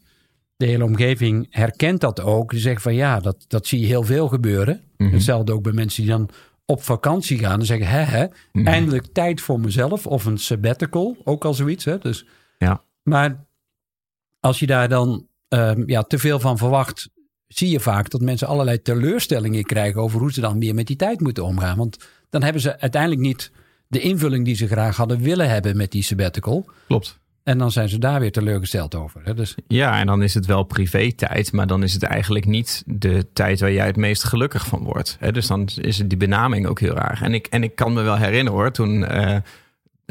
de 0.57 0.65
hele 0.65 0.83
omgeving 0.83 1.47
herkent 1.49 2.01
dat 2.01 2.21
ook. 2.21 2.51
Die 2.51 2.59
zeggen 2.59 2.81
van 2.81 2.95
ja, 2.95 3.19
dat, 3.19 3.45
dat 3.47 3.67
zie 3.67 3.79
je 3.79 3.85
heel 3.85 4.03
veel 4.03 4.27
gebeuren. 4.27 4.81
Mhm. 4.97 5.11
Hetzelfde 5.13 5.53
ook 5.53 5.63
bij 5.63 5.71
mensen 5.71 6.01
die 6.01 6.11
dan 6.11 6.29
op 6.69 6.83
vakantie 6.83 7.37
gaan 7.39 7.59
en 7.59 7.65
zeggen 7.65 7.87
hè, 7.87 8.01
hè 8.01 8.25
Mhm. 8.51 8.67
eindelijk 8.67 9.05
tijd 9.13 9.41
voor 9.41 9.59
mezelf 9.59 10.07
of 10.07 10.25
een 10.25 10.37
sabbatical, 10.37 11.17
ook 11.23 11.45
al 11.45 11.53
zoiets. 11.53 11.85
Hè? 11.85 11.97
Dus, 11.97 12.25
Ja. 12.57 12.83
Maar 13.03 13.45
als 14.39 14.59
je 14.59 14.65
daar 14.67 14.89
dan 14.89 15.27
ehm, 15.47 15.83
ja, 15.85 16.01
te 16.03 16.19
veel 16.19 16.39
van 16.39 16.57
verwacht, 16.57 17.09
zie 17.47 17.69
je 17.69 17.79
vaak 17.79 18.09
dat 18.09 18.21
mensen 18.21 18.47
allerlei 18.47 18.81
teleurstellingen 18.81 19.63
krijgen 19.63 20.01
over 20.01 20.19
hoe 20.19 20.33
ze 20.33 20.41
dan 20.41 20.57
meer 20.57 20.75
met 20.75 20.87
die 20.87 20.95
tijd 20.95 21.19
moeten 21.19 21.43
omgaan. 21.45 21.77
Want 21.77 21.97
dan 22.29 22.43
hebben 22.43 22.61
ze 22.61 22.79
uiteindelijk 22.79 23.21
niet 23.21 23.51
de 23.87 23.99
invulling 23.99 24.45
die 24.45 24.55
ze 24.55 24.67
graag 24.67 24.97
hadden 24.97 25.19
willen 25.21 25.49
hebben 25.49 25.77
met 25.77 25.91
die 25.91 26.03
sabbatical. 26.03 26.65
Klopt. 26.87 27.19
En 27.49 27.57
dan 27.57 27.71
zijn 27.71 27.89
ze 27.89 27.97
daar 27.97 28.19
weer 28.19 28.31
teleurgesteld 28.31 28.95
over. 28.95 29.21
Hè? 29.23 29.33
Dus 29.33 29.55
Ja, 29.67 29.99
en 29.99 30.05
dan 30.05 30.23
is 30.23 30.33
het 30.33 30.45
wel 30.45 30.63
privé-tijd, 30.63 31.51
maar 31.51 31.67
dan 31.67 31.83
is 31.83 31.93
het 31.93 32.03
eigenlijk 32.03 32.45
niet 32.45 32.83
de 32.85 33.27
tijd 33.33 33.59
waar 33.59 33.71
jij 33.71 33.85
het 33.85 33.95
meest 33.95 34.23
gelukkig 34.23 34.67
van 34.67 34.83
wordt. 34.83 35.17
Hè? 35.19 35.31
Dus 35.31 35.47
dan 35.47 35.69
is 35.75 35.97
het 35.97 36.09
die 36.09 36.17
benaming 36.17 36.67
ook 36.67 36.79
heel 36.79 36.93
raar. 36.93 37.19
En 37.21 37.33
ik, 37.33 37.47
en 37.47 37.63
ik 37.63 37.75
kan 37.75 37.93
me 37.93 38.01
wel 38.01 38.17
herinneren 38.17 38.59
hoor, 38.59 38.71
toen, 38.71 39.05
eh, 39.05 39.37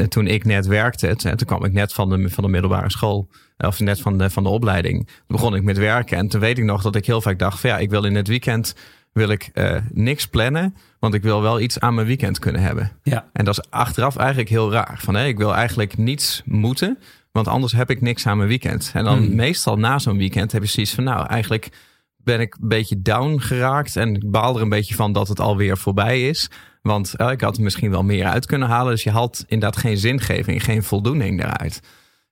toen 0.09 0.27
ik 0.27 0.45
net 0.45 0.67
werkte, 0.67 1.17
toen 1.17 1.37
kwam 1.37 1.65
ik 1.65 1.73
net 1.73 1.93
van 1.93 2.09
de, 2.09 2.29
van 2.29 2.45
de 2.45 2.51
middelbare 2.51 2.91
school, 2.91 3.29
of 3.59 3.81
net 3.81 4.01
van 4.01 4.19
de, 4.19 4.31
van 4.31 4.43
de 4.43 4.49
opleiding, 4.49 5.07
toen 5.07 5.25
begon 5.27 5.55
ik 5.55 5.63
met 5.63 5.79
werken. 5.79 6.17
En 6.17 6.29
toen 6.29 6.41
weet 6.41 6.59
ik 6.59 6.65
nog 6.65 6.83
dat 6.83 6.97
ik 6.97 7.07
heel 7.07 7.21
vaak 7.21 7.39
dacht 7.39 7.61
van 7.61 7.71
ja, 7.71 7.79
ik 7.79 7.91
wil 7.91 8.05
in 8.05 8.15
het 8.15 8.29
weekend 8.29 8.75
wil 9.13 9.29
ik 9.29 9.51
eh, 9.53 9.77
niks 9.93 10.27
plannen, 10.27 10.77
want 10.99 11.15
ik 11.15 11.23
wil 11.23 11.43
wel 11.43 11.61
iets 11.61 11.81
aan 11.81 11.95
mijn 11.95 12.07
weekend 12.07 12.39
kunnen 12.39 12.63
hebben. 12.63 12.93
ja, 13.03 13.29
En 13.33 13.45
dat 13.45 13.59
is 13.59 13.71
achteraf 13.71 14.17
eigenlijk 14.17 14.49
heel 14.49 14.73
raar. 14.73 14.99
Van, 15.03 15.15
hé, 15.15 15.27
ik 15.27 15.39
wil 15.39 15.55
eigenlijk 15.55 15.97
niets 15.97 16.43
moeten, 16.45 16.99
want 17.33 17.49
anders 17.49 17.73
heb 17.73 17.91
ik 17.91 18.01
niks 18.01 18.27
aan 18.27 18.37
mijn 18.37 18.49
weekend. 18.49 18.91
En 18.95 19.05
dan 19.05 19.19
Hmm. 19.19 19.35
meestal 19.35 19.77
na 19.77 19.99
zo'n 19.99 20.17
weekend 20.19 20.53
heb 20.53 20.63
je 20.63 20.69
zoiets 20.69 20.95
van, 20.95 21.05
nou, 21.05 21.27
eigenlijk 21.27 21.69
ben 22.17 22.41
ik 22.41 22.57
een 22.61 22.69
beetje 22.69 23.03
down 23.03 23.39
geraakt. 23.39 23.97
En 23.97 24.15
ik 24.15 24.31
baal 24.31 24.57
er 24.57 24.63
een 24.63 24.69
beetje 24.69 24.95
van 24.95 25.13
dat 25.13 25.29
het 25.29 25.41
alweer 25.41 25.79
voorbij 25.79 26.29
is. 26.29 26.51
Want 26.83 27.15
eh, 27.17 27.31
ik 27.31 27.41
had 27.41 27.57
er 27.57 27.63
misschien 27.63 27.91
wel 27.91 28.03
meer 28.03 28.25
uit 28.27 28.47
kunnen 28.47 28.69
halen. 28.69 28.93
Dus 28.93 29.03
je 29.03 29.11
haalt 29.11 29.45
inderdaad 29.47 29.81
geen 29.81 29.99
zingeving, 29.99 30.65
geen 30.65 30.83
voldoening 30.83 31.41
daaruit. 31.41 31.81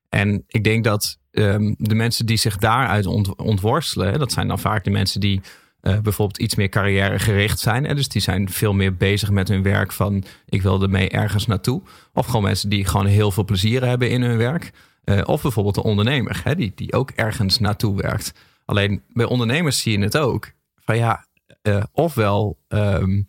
En 0.09 0.43
ik 0.47 0.63
denk 0.63 0.83
dat 0.83 1.17
ehm, 1.31 1.73
de 1.77 1.95
mensen 1.95 2.25
die 2.25 2.37
zich 2.37 2.57
daaruit 2.57 3.05
ont- 3.05 3.35
ontworstelen, 3.35 4.19
dat 4.19 4.31
zijn 4.31 4.47
dan 4.47 4.59
vaak 4.59 4.83
de 4.83 4.89
mensen 4.89 5.19
die 5.19 5.41
eh, 5.81 5.99
bijvoorbeeld 5.99 6.37
iets 6.37 6.55
meer 6.55 6.69
carrièregericht 6.69 7.59
zijn. 7.59 7.95
Dus 7.95 8.07
die 8.07 8.21
zijn 8.21 8.49
veel 8.49 8.73
meer 8.73 8.95
bezig 8.95 9.29
met 9.29 9.47
hun 9.47 9.63
werk 9.63 9.91
van 9.91 10.23
ik 10.45 10.61
wil 10.61 10.81
ermee 10.81 11.09
ergens 11.09 11.45
naartoe. 11.45 11.81
Of 12.13 12.25
gewoon 12.25 12.43
mensen 12.43 12.69
die 12.69 12.85
gewoon 12.85 13.05
heel 13.05 13.31
veel 13.31 13.45
plezier 13.45 13.85
hebben 13.85 14.09
in 14.09 14.21
hun 14.21 14.37
werk. 14.37 14.71
Eh, 15.03 15.21
of 15.25 15.41
bijvoorbeeld 15.41 15.75
de 15.75 15.83
ondernemer, 15.83 16.41
hè? 16.43 16.55
Die, 16.55 16.71
die 16.75 16.93
ook 16.93 17.11
ergens 17.11 17.59
naartoe 17.59 18.01
werkt. 18.01 18.33
Alleen 18.65 19.03
bij 19.13 19.25
ondernemers 19.25 19.81
zie 19.81 19.97
je 19.97 20.03
het 20.03 20.17
ook. 20.17 20.51
Van 20.75 20.97
ja, 20.97 21.25
eh, 21.61 21.83
ofwel 21.91 22.57
ehm, 22.67 23.21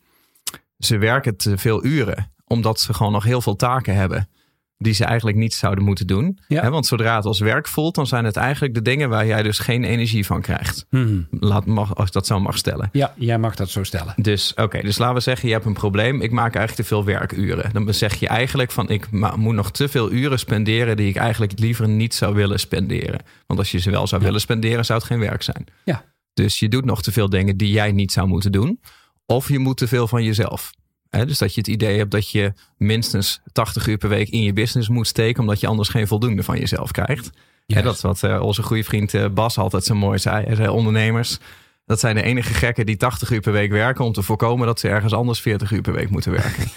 ze 0.79 0.99
werken 0.99 1.37
te 1.37 1.59
veel 1.59 1.85
uren, 1.85 2.33
omdat 2.47 2.81
ze 2.81 2.95
gewoon 2.95 3.13
nog 3.13 3.25
heel 3.25 3.41
veel 3.41 3.57
taken 3.57 3.95
hebben. 3.95 4.29
Die 4.79 4.93
ze 4.93 5.05
eigenlijk 5.05 5.37
niet 5.37 5.55
zouden 5.55 5.85
moeten 5.85 6.07
doen. 6.07 6.39
Ja. 6.49 6.71
want 6.71 6.87
zodra 6.87 7.17
het 7.17 7.25
als 7.25 7.41
werk 7.41 7.69
voelt, 7.69 7.95
dan 7.95 8.07
zijn 8.07 8.25
het 8.25 8.37
eigenlijk 8.37 8.75
de 8.75 8.83
dingen 8.83 9.09
waar 9.09 9.27
jij 9.27 9.43
dus 9.43 9.59
geen 9.59 9.85
energie 9.85 10.27
van 10.27 10.41
krijgt. 10.41 10.87
Mhm. 10.91 11.21
Laat, 11.31 11.67
mag, 11.67 11.95
als 11.95 12.07
ik 12.07 12.13
dat 12.13 12.27
zo 12.27 12.41
mag 12.41 12.59
stellen. 12.59 12.89
Ja, 12.93 13.13
jij 13.17 13.39
mag 13.39 13.55
dat 13.55 13.71
zo 13.71 13.83
stellen. 13.83 14.15
Dus 14.17 14.55
oké, 14.55 14.81
dus 14.81 14.99
laten 14.99 15.15
we 15.15 15.21
zeggen, 15.21 15.49
je 15.49 15.55
hebt 15.55 15.67
een 15.67 15.73
probleem. 15.73 16.21
Ik 16.21 16.31
maak 16.31 16.55
eigenlijk 16.55 16.89
te 16.89 16.95
veel 16.95 17.05
werkuren. 17.05 17.73
Dan 17.73 17.95
zeg 17.95 18.15
je 18.15 18.29
eigenlijk 18.29 18.71
van, 18.71 18.89
ik 18.89 19.11
moet 19.37 19.55
nog 19.55 19.71
te 19.71 19.89
veel 19.89 20.13
uren 20.13 20.39
spenderen 20.39 20.97
die 20.97 21.09
ik 21.09 21.17
eigenlijk 21.17 21.59
liever 21.59 21.89
niet 21.89 22.15
zou 22.15 22.35
willen 22.35 22.61
spenderen. 22.61 23.21
Want 23.47 23.59
als 23.59 23.71
je 23.71 23.79
ze 23.79 23.91
wel 23.91 24.07
zou 24.07 24.23
willen 24.23 24.41
spenderen, 24.41 24.85
zou 24.85 24.99
het 24.99 25.09
geen 25.09 25.21
werk 25.21 25.43
zijn. 25.43 25.65
Ja. 25.85 26.05
Dus 26.35 26.59
je 26.59 26.69
doet 26.69 26.85
nog 26.85 27.03
te 27.03 27.13
veel 27.13 27.29
dingen 27.29 27.57
die 27.57 27.71
jij 27.71 27.93
niet 27.93 28.13
zou 28.13 28.29
moeten 28.29 28.53
doen. 28.53 28.81
Of 29.27 29.49
je 29.49 29.59
moet 29.59 29.77
te 29.77 29.89
veel 29.89 30.09
van 30.09 30.25
jezelf. 30.25 30.71
Hè, 31.11 31.27
dus 31.27 31.39
dat 31.39 31.55
je 31.55 31.61
het 31.61 31.69
idee 31.69 31.99
hebt 31.99 32.11
dat 32.11 32.31
je 32.31 32.53
minstens 32.77 33.41
80 33.53 33.87
uur 33.87 33.99
per 33.99 34.09
week 34.09 34.29
in 34.29 34.43
je 34.43 34.53
business 34.53 34.89
moet 34.89 35.07
steken, 35.07 35.41
omdat 35.41 35.61
je 35.61 35.67
anders 35.67 35.89
geen 35.89 36.07
voldoende 36.07 36.43
van 36.43 36.59
jezelf 36.59 36.91
krijgt. 36.91 37.31
Dat 37.67 37.95
is 37.95 38.01
wat 38.01 38.23
eh, 38.23 38.43
onze 38.43 38.63
goede 38.63 38.85
vriend 38.85 39.15
eh, 39.15 39.29
Bas 39.29 39.59
altijd 39.59 39.85
zo 39.85 39.95
mooi 39.95 40.19
zei. 40.19 40.45
Hij 40.45 40.55
zei, 40.55 40.69
ondernemers, 40.69 41.39
dat 41.87 42.01
zijn 42.01 42.15
de 42.15 42.23
enige 42.23 42.55
gekken 42.55 42.87
die 42.87 42.97
80 42.97 43.31
uur 43.31 43.41
per 43.41 43.53
week 43.53 43.71
werken 43.71 44.05
om 44.05 44.13
te 44.13 44.23
voorkomen 44.23 44.67
dat 44.67 44.81
ze 44.81 44.89
ergens 44.89 45.13
anders 45.13 45.41
40 45.41 45.71
uur 45.71 45.81
per 45.81 45.93
week 45.93 46.11
moeten 46.11 46.33
werken. 46.33 46.65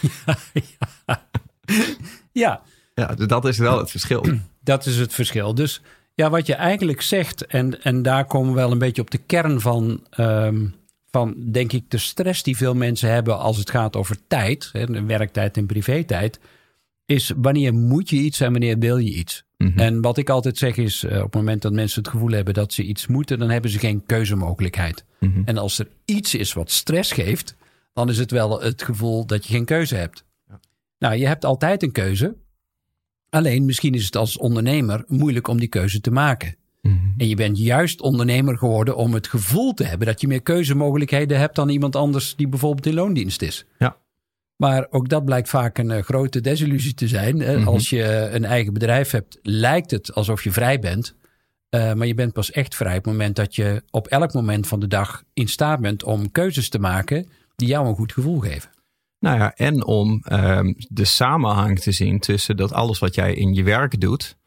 Ja, 2.32 2.62
ja, 2.94 3.08
dus 3.08 3.28
dat 3.28 3.46
is 3.46 3.58
wel 3.58 3.78
het 3.78 3.92
verschil. 3.92 4.26
dat 4.64 4.86
is 4.86 4.98
het 4.98 5.14
verschil. 5.14 5.56
Dus 5.56 5.82
ja, 6.14 6.30
wat 6.30 6.48
je 6.48 6.56
eigenlijk 6.56 7.02
zegt, 7.02 7.46
en, 7.46 7.84
en 7.84 8.02
daar 8.02 8.26
komen 8.26 8.50
we 8.50 8.56
wel 8.56 8.72
een 8.72 8.78
beetje 8.78 9.02
op 9.02 9.12
de 9.12 9.18
kern 9.18 9.62
van, 9.62 10.04
ehm, 10.10 10.66
van, 11.12 11.36
denk 11.52 11.72
ik, 11.72 11.84
de 11.88 11.98
stress 11.98 12.44
die 12.44 12.58
veel 12.58 12.74
mensen 12.74 13.10
hebben 13.10 13.40
als 13.40 13.58
het 13.58 13.70
gaat 13.70 13.96
over 13.96 14.18
tijd, 14.28 14.70
hè, 14.72 14.86
de 14.86 15.04
werktijd 15.04 15.58
en 15.58 15.66
privé-tijd, 15.66 16.40
is 17.06 17.32
wanneer 17.38 17.74
moet 17.74 18.10
je 18.10 18.16
iets 18.16 18.40
en 18.40 18.52
wanneer 18.52 18.78
wil 18.78 18.98
je 18.98 19.14
iets. 19.14 19.44
Mhm. 19.58 19.80
En 19.80 20.02
wat 20.02 20.18
ik 20.18 20.30
altijd 20.30 20.58
zeg 20.58 20.78
is, 20.78 21.04
eh, 21.04 21.18
op 21.18 21.24
het 21.24 21.34
moment 21.34 21.62
dat 21.62 21.74
mensen 21.74 22.02
het 22.02 22.12
gevoel 22.12 22.32
hebben 22.32 22.54
dat 22.54 22.74
ze 22.74 22.84
iets 22.84 23.08
moeten, 23.08 23.40
dan 23.40 23.50
hebben 23.50 23.72
ze 23.72 23.80
geen 23.80 24.06
keuzemogelijkheid. 24.06 25.06
Mhm. 25.20 25.42
En 25.46 25.58
als 25.58 25.80
er 25.80 25.88
iets 26.06 26.36
is 26.36 26.54
wat 26.54 26.72
stress 26.72 27.12
geeft, 27.12 27.56
dan 27.94 28.10
is 28.10 28.18
het 28.18 28.32
wel 28.32 28.62
het 28.62 28.84
gevoel 28.84 29.26
dat 29.26 29.46
je 29.46 29.54
geen 29.54 29.66
keuze 29.66 29.96
hebt. 29.96 30.26
Nou, 31.00 31.16
je 31.16 31.28
hebt 31.28 31.46
altijd 31.46 31.84
een 31.84 31.92
keuze. 31.92 32.36
Alleen 33.30 33.66
misschien 33.66 33.94
is 33.94 34.06
het 34.06 34.16
als 34.16 34.38
ondernemer 34.38 35.04
moeilijk 35.08 35.48
om 35.48 35.60
die 35.60 35.68
keuze 35.68 36.02
te 36.02 36.12
maken. 36.12 36.56
Mhm. 36.82 36.96
En 37.18 37.28
je 37.28 37.36
bent 37.36 37.58
juist 37.58 38.02
ondernemer 38.02 38.58
geworden 38.58 38.96
om 38.96 39.14
het 39.14 39.28
gevoel 39.28 39.74
te 39.74 39.84
hebben 39.84 40.08
dat 40.08 40.22
je 40.22 40.28
meer 40.28 40.42
keuzemogelijkheden 40.42 41.40
hebt 41.40 41.56
dan 41.56 41.70
iemand 41.70 41.96
anders 41.96 42.36
die 42.36 42.48
bijvoorbeeld 42.48 42.86
in 42.86 42.94
loondienst 42.94 43.42
is. 43.42 43.66
Ja. 43.78 43.98
Maar 44.56 44.88
ook 44.90 45.10
dat 45.10 45.26
blijkt 45.26 45.50
vaak 45.50 45.78
een 45.78 45.92
eh, 45.92 46.04
grote 46.04 46.42
desillusie 46.42 46.94
te 46.94 47.08
zijn. 47.08 47.36
Mhm. 47.38 47.68
Als 47.68 47.90
je 47.90 48.30
een 48.32 48.46
eigen 48.46 48.74
bedrijf 48.74 49.12
hebt, 49.12 49.40
lijkt 49.42 49.92
het 49.92 50.14
alsof 50.14 50.44
je 50.44 50.52
vrij 50.52 50.80
bent. 50.80 51.16
Eh, 51.70 51.94
maar 51.94 52.08
je 52.08 52.14
bent 52.14 52.34
pas 52.34 52.52
echt 52.52 52.76
vrij 52.76 52.98
op 52.98 53.04
het 53.04 53.14
moment 53.14 53.36
dat 53.36 53.56
je 53.56 53.84
op 53.90 54.08
elk 54.08 54.34
moment 54.34 54.68
van 54.68 54.80
de 54.80 54.88
dag 54.88 55.24
in 55.34 55.48
staat 55.48 55.80
bent 55.80 56.04
om 56.04 56.32
keuzes 56.32 56.70
te 56.70 56.80
maken 56.80 57.30
die 57.56 57.68
jou 57.68 57.88
een 57.88 57.96
goed 57.96 58.14
gevoel 58.14 58.40
geven. 58.40 58.70
Nou 59.20 59.38
ja, 59.38 59.54
en 59.56 59.86
om 59.86 60.22
ehm, 60.24 60.74
de 60.78 61.06
samenhang 61.06 61.80
te 61.80 61.92
zien 61.92 62.20
tussen 62.20 62.58
dat 62.58 62.74
alles 62.74 63.00
wat 63.00 63.16
jij 63.16 63.34
in 63.34 63.54
je 63.54 63.64
werk 63.64 64.00
doet 64.00 64.38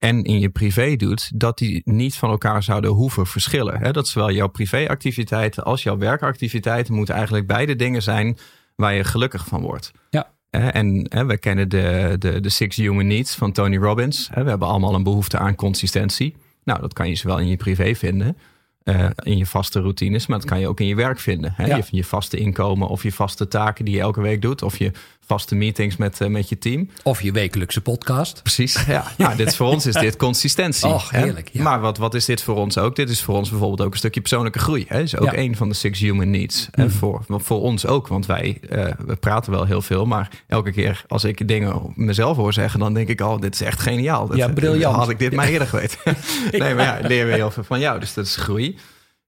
en 0.00 0.24
in 0.24 0.40
je 0.40 0.48
privé 0.48 0.96
doet, 0.96 1.30
dat 1.34 1.58
die 1.58 1.82
niet 1.84 2.14
van 2.14 2.30
elkaar 2.30 2.62
zouden 2.62 2.90
hoeven 2.90 3.26
verschillen. 3.26 3.78
Hè? 3.78 3.92
Dat 3.92 4.08
zowel 4.08 4.30
jouw 4.30 4.48
privéactiviteiten 4.48 5.64
als 5.64 5.82
jouw 5.82 5.98
werkactiviteiten 5.98 6.94
moeten 6.94 7.14
eigenlijk 7.14 7.46
beide 7.46 7.76
dingen 7.76 8.02
zijn 8.02 8.38
waar 8.76 8.94
je 8.94 9.04
gelukkig 9.04 9.46
van 9.46 9.60
wordt. 9.60 9.92
Ja. 10.10 10.30
En 10.50 11.06
hè, 11.08 11.26
we 11.26 11.38
kennen 11.38 11.68
de, 11.68 12.16
de, 12.18 12.40
de 12.40 12.48
Six 12.48 12.76
Human 12.76 13.06
Needs 13.06 13.34
van 13.34 13.52
Tony 13.52 13.76
Robbins. 13.76 14.28
We 14.34 14.48
hebben 14.48 14.68
allemaal 14.68 14.94
een 14.94 15.02
behoefte 15.02 15.38
aan 15.38 15.54
consistentie. 15.54 16.36
Nou, 16.64 16.80
dat 16.80 16.92
kan 16.92 17.08
je 17.08 17.14
zowel 17.14 17.38
in 17.38 17.48
je 17.48 17.56
privé 17.56 17.94
vinden, 17.94 18.36
eh, 18.84 19.06
in 19.22 19.36
je 19.36 19.46
vaste 19.46 19.80
routines, 19.80 20.26
maar 20.26 20.38
dat 20.38 20.48
kan 20.48 20.60
je 20.60 20.68
ook 20.68 20.80
in 20.80 20.86
je 20.86 20.94
werk 20.94 21.18
vinden. 21.18 21.52
Hè? 21.56 21.66
Ja. 21.66 21.76
Je, 21.76 21.82
je 21.90 22.04
vaste 22.04 22.36
inkomen 22.36 22.88
of 22.88 23.02
je 23.02 23.12
vaste 23.12 23.48
taken 23.48 23.84
die 23.84 23.94
je 23.94 24.00
elke 24.00 24.20
week 24.20 24.42
doet, 24.42 24.62
of 24.62 24.78
je 24.78 24.92
vaste 25.26 25.54
meetings 25.54 25.96
met, 25.96 26.20
eh, 26.20 26.28
met 26.28 26.48
je 26.48 26.58
team. 26.58 26.88
Of 27.02 27.22
je 27.22 27.32
wekelijkse 27.32 27.80
podcast. 27.80 28.42
Precies. 28.42 28.84
Ja, 28.86 29.04
nou, 29.18 29.36
dit 29.36 29.56
voor 29.56 29.66
ons 29.66 29.86
is 29.86 29.94
dit 29.94 30.16
consistentie. 30.16 30.88
Och, 30.88 31.10
heerlijk, 31.10 31.48
ja. 31.52 31.62
Maar 31.62 31.80
wat, 31.80 31.98
wat 31.98 32.14
is 32.14 32.24
dit 32.24 32.42
voor 32.42 32.56
ons 32.56 32.78
ook? 32.78 32.96
Dit 32.96 33.10
is 33.10 33.22
voor 33.22 33.36
ons 33.36 33.50
bijvoorbeeld 33.50 33.80
ook 33.80 33.92
een 33.92 33.98
stukje 33.98 34.20
persoonlijke 34.20 34.58
groei. 34.58 34.84
Hè? 34.88 35.02
is 35.02 35.16
ook 35.16 35.24
Ja. 35.24 35.32
Mhm. 35.32 35.40
een 35.40 35.56
van 35.56 35.68
de 35.68 35.74
six 35.74 36.00
human 36.00 36.30
needs. 36.30 36.68
En 36.70 36.90
voor, 36.90 37.24
voor 37.28 37.60
ons 37.60 37.86
ook, 37.86 38.08
want 38.08 38.26
wij 38.26 38.58
eh, 38.68 38.84
we 39.06 39.16
praten 39.16 39.52
wel 39.52 39.64
heel 39.64 39.82
veel. 39.82 40.06
Maar 40.06 40.30
elke 40.46 40.72
keer 40.72 41.04
als 41.08 41.24
ik 41.24 41.48
dingen 41.48 41.92
mezelf 41.94 42.36
hoor 42.36 42.52
zeggen, 42.52 42.80
dan 42.80 42.94
denk 42.94 43.08
ik 43.08 43.20
al, 43.20 43.40
dit 43.40 43.54
is 43.54 43.60
echt 43.60 43.80
geniaal. 43.80 44.26
Dat, 44.26 44.36
Ja, 44.36 44.48
briljant. 44.48 44.96
Had 44.96 45.10
ik 45.10 45.18
dit 45.18 45.32
maar 45.34 45.48
eerder 45.48 45.68
geweten. 45.68 45.98
nee, 46.50 46.74
maar 46.74 46.84
ja, 46.84 47.08
leer 47.08 47.26
weer 47.26 47.34
heel 47.34 47.50
veel 47.50 47.64
van 47.64 47.80
jou. 47.80 48.00
Dus 48.00 48.14
dat 48.14 48.26
is 48.26 48.36
groei. 48.36 48.76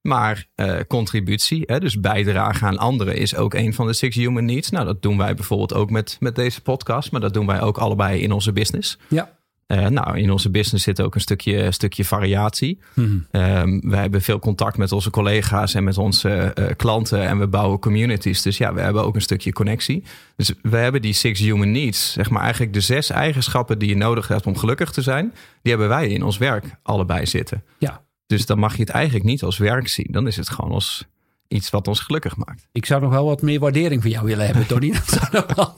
Maar 0.02 0.46
eh, 0.54 0.76
contributie, 0.88 1.62
hè, 1.66 1.80
dus 1.80 2.00
bijdragen 2.00 2.66
aan 2.66 2.78
anderen, 2.78 3.16
is 3.16 3.36
ook 3.36 3.54
een 3.54 3.74
van 3.74 3.86
de 3.86 3.92
six 3.92 4.16
human 4.16 4.44
needs. 4.44 4.70
Nou, 4.70 4.84
dat 4.86 5.02
doen 5.02 5.18
wij 5.18 5.34
bijvoorbeeld 5.34 5.74
ook 5.74 5.90
met, 5.90 6.16
met 6.20 6.34
deze 6.34 6.62
podcast. 6.62 7.12
Maar 7.12 7.20
dat 7.20 7.34
doen 7.34 7.46
wij 7.46 7.60
ook 7.60 7.78
allebei 7.78 8.20
in 8.20 8.32
onze 8.32 8.52
business. 8.52 8.98
Ja. 9.08 9.40
Eh, 9.66 9.86
nou, 9.86 10.18
in 10.18 10.30
onze 10.30 10.50
business 10.50 10.84
zit 10.84 11.02
ook 11.02 11.14
een 11.14 11.20
stukje, 11.20 11.72
stukje 11.72 12.04
variatie. 12.04 12.78
Ehm, 13.30 13.80
we 13.80 13.96
hebben 13.96 14.22
veel 14.22 14.38
contact 14.38 14.76
met 14.76 14.92
onze 14.92 15.10
collega's 15.10 15.74
en 15.74 15.84
met 15.84 15.98
onze 15.98 16.28
eh, 16.28 16.66
klanten. 16.76 17.22
En 17.22 17.38
we 17.38 17.46
bouwen 17.46 17.78
communities. 17.78 18.42
Dus 18.42 18.58
ja, 18.58 18.74
we 18.74 18.80
hebben 18.80 19.04
ook 19.04 19.14
een 19.14 19.20
stukje 19.20 19.52
connectie. 19.52 20.04
Dus 20.36 20.52
we 20.62 20.76
hebben 20.76 21.02
die 21.02 21.12
six 21.12 21.40
human 21.40 21.70
needs. 21.70 22.12
Zeg 22.12 22.30
maar 22.30 22.42
eigenlijk 22.42 22.72
de 22.72 22.80
zes 22.80 23.10
eigenschappen 23.10 23.78
die 23.78 23.88
je 23.88 23.96
nodig 23.96 24.28
hebt 24.28 24.46
om 24.46 24.56
gelukkig 24.56 24.90
te 24.90 25.02
zijn. 25.02 25.32
Die 25.62 25.72
hebben 25.72 25.88
wij 25.88 26.08
in 26.08 26.22
ons 26.22 26.38
werk 26.38 26.64
allebei 26.82 27.26
zitten. 27.26 27.64
Ja. 27.78 28.02
Dus 28.32 28.46
dan 28.46 28.58
mag 28.58 28.76
je 28.76 28.80
het 28.80 28.90
eigenlijk 28.90 29.24
niet 29.24 29.42
als 29.42 29.58
werk 29.58 29.88
zien. 29.88 30.06
Dan 30.10 30.26
is 30.26 30.36
het 30.36 30.48
gewoon 30.48 30.72
als 30.72 31.06
iets 31.48 31.70
wat 31.70 31.88
ons 31.88 32.00
gelukkig 32.00 32.36
maakt. 32.36 32.68
Ik 32.72 32.86
zou 32.86 33.00
nog 33.00 33.10
wel 33.10 33.24
wat 33.24 33.42
meer 33.42 33.60
waardering 33.60 34.02
voor 34.02 34.10
jou 34.10 34.26
willen 34.26 34.46
hebben, 34.46 34.66
Tony. 34.66 34.90
Dat, 34.92 35.08
zou 35.08 35.26
nog 35.30 35.54
wel, 35.54 35.76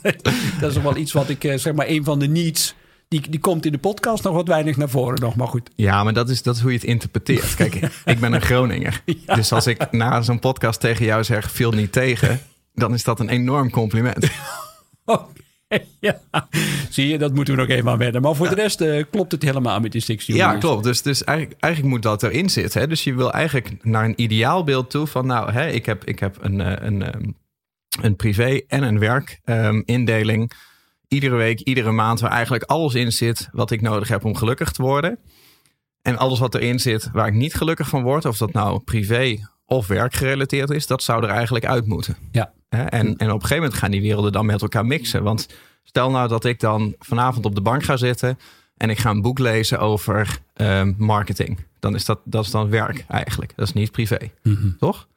dat 0.60 0.70
is 0.70 0.74
nog 0.74 0.82
wel 0.82 0.96
iets 0.96 1.12
wat 1.12 1.28
ik, 1.28 1.44
eh, 1.44 1.58
zeg 1.58 1.74
maar, 1.74 1.88
een 1.88 2.04
van 2.04 2.18
de 2.18 2.28
needs. 2.28 2.74
Die, 3.08 3.30
die 3.30 3.40
komt 3.40 3.66
in 3.66 3.72
de 3.72 3.78
podcast 3.78 4.24
nog 4.24 4.34
wat 4.34 4.48
weinig 4.48 4.76
naar 4.76 4.88
voren 4.88 5.20
nog, 5.20 5.36
maar 5.36 5.46
goed. 5.46 5.70
Ja, 5.76 6.04
maar 6.04 6.12
dat 6.12 6.28
is, 6.28 6.42
dat 6.42 6.56
is 6.56 6.62
hoe 6.62 6.70
je 6.70 6.76
het 6.76 6.86
interpreteert. 6.86 7.54
Kijk, 7.54 7.74
ik 8.04 8.20
ben 8.20 8.32
een 8.32 8.42
Groninger. 8.42 9.02
Dus 9.26 9.52
als 9.52 9.66
ik 9.66 9.90
na 9.90 10.22
zo'n 10.22 10.38
podcast 10.38 10.80
tegen 10.80 11.04
jou 11.04 11.24
zeg, 11.24 11.50
viel 11.50 11.70
niet 11.70 11.92
tegen, 11.92 12.40
dan 12.74 12.94
is 12.94 13.04
dat 13.04 13.20
een 13.20 13.28
enorm 13.28 13.70
compliment. 13.70 14.30
Oké, 15.04 15.43
ja. 16.00 16.20
Zie 16.90 17.08
je, 17.08 17.18
dat 17.18 17.34
moeten 17.34 17.54
we 17.54 17.60
nog 17.60 17.70
even 17.70 17.90
aan 17.90 17.98
wennen. 17.98 18.22
Maar 18.22 18.34
voor 18.34 18.48
de 18.48 18.54
rest 18.54 18.80
eh, 18.80 19.04
klopt 19.10 19.32
het 19.32 19.42
helemaal 19.42 19.80
met 19.80 19.92
die 19.92 20.00
six 20.00 20.26
Ja, 20.26 20.56
klopt. 20.56 20.84
Dus, 20.84 21.02
dus 21.02 21.24
eigenlijk, 21.24 21.60
eigenlijk 21.60 21.94
moet 21.94 22.02
dat 22.02 22.22
erin 22.22 22.50
zitten. 22.50 22.80
Hè? 22.80 22.86
Dus 22.86 23.04
je 23.04 23.14
wil 23.14 23.32
eigenlijk 23.32 23.84
naar 23.84 24.04
een 24.04 24.20
ideaalbeeld 24.22 24.90
toe 24.90 25.06
van, 25.06 25.26
nou, 25.26 25.52
hè, 25.52 25.70
ik 25.70 25.86
heb, 25.86 26.04
ik 26.04 26.18
heb 26.18 26.36
een, 26.40 26.60
eh, 26.60 26.86
een, 26.86 27.02
ehm, 27.02 27.30
een 28.02 28.16
privé 28.16 28.60
en 28.68 28.82
een 28.82 28.98
werkindeling. 28.98 30.52
iedere 31.08 31.36
week, 31.36 31.60
iedere 31.60 31.92
maand, 31.92 32.20
waar 32.20 32.30
eigenlijk 32.30 32.64
alles 32.64 32.94
in 32.94 33.12
zit 33.12 33.48
wat 33.52 33.70
ik 33.70 33.80
nodig 33.80 34.08
heb 34.08 34.24
om 34.24 34.36
gelukkig 34.36 34.72
te 34.72 34.82
worden. 34.82 35.18
En 36.02 36.18
alles 36.18 36.38
wat 36.38 36.54
erin 36.54 36.78
zit 36.78 37.10
waar 37.12 37.26
ik 37.26 37.34
niet 37.34 37.54
gelukkig 37.54 37.88
van 37.88 38.02
word, 38.02 38.24
of 38.24 38.36
dat 38.36 38.52
nou 38.52 38.80
privé 38.80 39.38
of 39.66 39.86
werkgerelateerd 39.86 40.70
is, 40.70 40.86
dat 40.86 41.02
zou 41.02 41.24
er 41.24 41.30
eigenlijk 41.30 41.66
uit 41.66 41.86
moeten. 41.86 42.16
Ja. 42.32 42.52
En, 42.68 42.90
en 42.90 43.12
op 43.12 43.18
een 43.18 43.30
gegeven 43.30 43.56
moment 43.56 43.74
gaan 43.74 43.90
die 43.90 44.00
werelden 44.00 44.32
dan 44.32 44.46
met 44.46 44.62
elkaar 44.62 44.86
mixen. 44.86 45.22
Want 45.22 45.48
stel 45.82 46.10
nou 46.10 46.28
dat 46.28 46.44
ik 46.44 46.60
dan 46.60 46.94
vanavond 46.98 47.44
op 47.44 47.54
de 47.54 47.60
bank 47.60 47.82
ga 47.82 47.96
zitten 47.96 48.38
en 48.76 48.90
ik 48.90 48.98
ga 48.98 49.10
een 49.10 49.22
boek 49.22 49.38
lezen 49.38 49.78
over 49.78 50.38
ehm, 50.54 50.92
marketing. 50.96 51.58
Dan 51.78 51.94
is 51.94 52.04
dat, 52.04 52.20
dat 52.24 52.44
is 52.44 52.50
dan 52.50 52.70
werk 52.70 53.04
eigenlijk. 53.08 53.52
Dat 53.56 53.66
is 53.66 53.72
niet 53.72 53.90
privé. 53.90 54.30
Mhm. 54.42 54.70
Toch? 54.78 55.08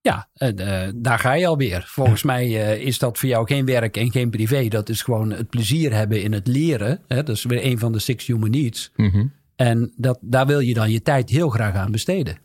Ja, 0.00 0.28
en, 0.34 0.58
eh, 0.58 0.92
daar 0.94 1.18
ga 1.18 1.32
je 1.32 1.46
alweer. 1.46 1.84
Volgens 1.86 2.22
mij 2.22 2.44
eh, 2.44 2.86
is 2.86 2.98
dat 2.98 3.18
voor 3.18 3.28
jou 3.28 3.46
geen 3.46 3.64
werk 3.64 3.96
en 3.96 4.10
geen 4.10 4.30
privé. 4.30 4.68
Dat 4.68 4.88
is 4.88 5.02
gewoon 5.02 5.30
het 5.30 5.50
plezier 5.50 5.92
hebben 5.92 6.22
in 6.22 6.32
het 6.32 6.46
leren. 6.46 7.00
Hè? 7.08 7.22
Dat 7.22 7.36
is 7.36 7.44
weer 7.44 7.64
een 7.64 7.78
van 7.78 7.92
de 7.92 7.98
six 7.98 8.26
human 8.26 8.50
needs. 8.50 8.92
Mhm. 8.96 9.26
En 9.56 9.92
dat, 9.96 10.18
daar 10.20 10.46
wil 10.46 10.60
je 10.60 10.74
dan 10.74 10.90
je 10.90 11.02
tijd 11.02 11.30
heel 11.30 11.48
graag 11.48 11.74
aan 11.74 11.90
besteden. 11.90 12.38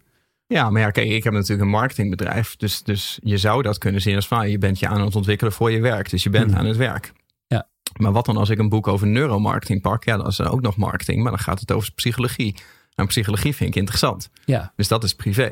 Ja, 0.52 0.70
maar 0.70 0.82
ja, 0.82 0.90
kijk, 0.92 1.10
ik 1.10 1.24
heb 1.24 1.34
natuurlijk 1.34 1.62
een 1.62 1.68
marketingbedrijf. 1.68 2.56
Dus, 2.56 2.84
dus 2.84 3.20
je 3.24 3.38
zou 3.38 3.62
dat 3.62 3.78
kunnen 3.78 4.02
zien 4.02 4.16
als 4.16 4.28
van, 4.28 4.50
je 4.50 4.58
bent 4.58 4.80
je 4.80 4.88
aan 4.88 5.02
het 5.02 5.16
ontwikkelen 5.16 5.54
voor 5.54 5.72
je 5.72 5.80
werk. 5.82 6.10
Dus 6.10 6.24
je 6.24 6.30
bent 6.30 6.48
Mhm. 6.50 6.58
aan 6.60 6.66
het 6.66 6.78
werk. 6.78 7.14
Ja. 7.48 7.68
Maar 8.00 8.12
wat 8.12 8.26
dan 8.26 8.38
als 8.38 8.50
ik 8.50 8.60
een 8.60 8.70
boek 8.70 8.88
over 8.88 9.08
neuromarketing 9.08 9.82
pak? 9.82 10.04
Ja, 10.04 10.18
dat 10.18 10.28
is 10.28 10.42
ook 10.42 10.62
nog 10.62 10.76
marketing, 10.78 11.22
maar 11.22 11.32
dan 11.32 11.40
gaat 11.40 11.60
het 11.60 11.72
over 11.72 11.92
psychologie. 11.94 12.56
En 12.96 13.08
psychologie 13.08 13.56
vind 13.56 13.70
ik 13.70 13.76
interessant. 13.76 14.30
Ja, 14.46 14.74
Dus 14.76 14.88
dat 14.88 15.04
is 15.04 15.16
privé. 15.16 15.52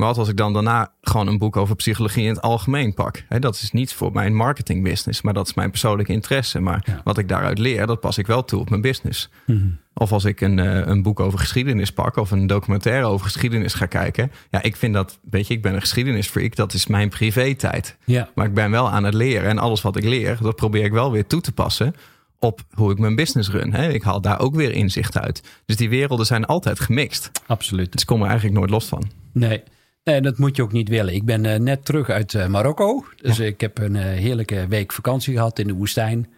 Maar 0.00 0.08
wat 0.08 0.18
als 0.18 0.28
ik 0.28 0.36
dan 0.36 0.52
daarna 0.52 0.92
gewoon 1.02 1.26
een 1.26 1.38
boek 1.38 1.56
over 1.56 1.76
psychologie 1.76 2.22
in 2.22 2.28
het 2.28 2.40
algemeen 2.42 2.94
pak? 2.94 3.24
Dat 3.38 3.54
is 3.54 3.70
niet 3.70 3.92
voor 3.92 4.12
mijn 4.12 4.34
marketingbusiness, 4.34 5.22
maar 5.22 5.34
dat 5.34 5.46
is 5.48 5.54
mijn 5.54 5.70
persoonlijke 5.70 6.12
interesse. 6.12 6.60
Maar 6.60 6.82
Ja. 6.86 7.00
wat 7.04 7.18
ik 7.18 7.28
daaruit 7.28 7.58
leer, 7.58 7.86
dat 7.86 8.00
pas 8.00 8.18
ik 8.18 8.26
wel 8.26 8.44
toe 8.44 8.60
op 8.60 8.70
mijn 8.70 8.80
business. 8.82 9.28
Mhm. 9.46 9.68
Of 9.94 10.12
als 10.12 10.24
ik 10.24 10.40
een, 10.40 10.58
eh, 10.58 10.86
een 10.86 11.02
boek 11.02 11.20
over 11.20 11.38
geschiedenis 11.38 11.92
pak 11.92 12.16
of 12.16 12.30
een 12.30 12.46
documentaire 12.46 13.06
over 13.06 13.26
geschiedenis 13.26 13.74
ga 13.74 13.86
kijken. 13.86 14.32
Ja, 14.50 14.62
ik 14.62 14.76
vind 14.76 14.94
dat, 14.94 15.18
weet 15.30 15.46
je, 15.46 15.54
ik 15.54 15.62
ben 15.62 15.74
een 15.74 15.80
geschiedenisfreak, 15.80 16.56
dat 16.56 16.72
is 16.72 16.86
mijn 16.86 17.08
privé-tijd. 17.08 17.96
ja. 18.04 18.28
Maar 18.34 18.46
ik 18.46 18.54
ben 18.54 18.70
wel 18.70 18.90
aan 18.90 19.04
het 19.04 19.14
leren 19.14 19.48
en 19.48 19.58
alles 19.58 19.82
wat 19.82 19.96
ik 19.96 20.04
leer, 20.04 20.38
dat 20.42 20.56
probeer 20.56 20.84
ik 20.84 20.92
wel 20.92 21.12
weer 21.12 21.26
toe 21.26 21.40
te 21.40 21.52
passen 21.52 21.94
op 22.38 22.60
hoe 22.70 22.90
ik 22.92 22.98
mijn 22.98 23.16
business 23.16 23.50
run. 23.50 23.74
Ik 23.74 24.02
haal 24.02 24.20
daar 24.20 24.40
ook 24.40 24.54
weer 24.54 24.72
inzicht 24.72 25.18
uit. 25.18 25.42
Dus 25.66 25.76
die 25.76 25.88
werelden 25.88 26.26
zijn 26.26 26.44
altijd 26.46 26.80
gemixt. 26.80 27.30
Absoluut. 27.46 27.92
Dus 27.92 28.00
ik 28.00 28.06
kom 28.06 28.20
er 28.22 28.26
eigenlijk 28.28 28.58
nooit 28.58 28.70
los 28.70 28.84
van. 28.86 29.10
Nee. 29.32 29.62
Nee, 30.10 30.20
dat 30.20 30.38
moet 30.38 30.56
je 30.56 30.62
ook 30.62 30.72
niet 30.72 30.88
willen. 30.88 31.14
Ik 31.14 31.24
ben 31.24 31.46
eh, 31.46 31.58
net 31.58 31.84
terug 31.84 32.08
uit 32.08 32.32
uh, 32.32 32.46
Marokko. 32.46 33.04
Dus 33.16 33.38
ik 33.38 33.60
heb 33.60 33.78
een 33.78 33.94
heerlijke 33.94 34.66
week 34.68 34.92
vakantie 34.92 35.34
gehad 35.34 35.58
in 35.58 35.66
de 35.66 35.72
woestijn. 35.72 36.28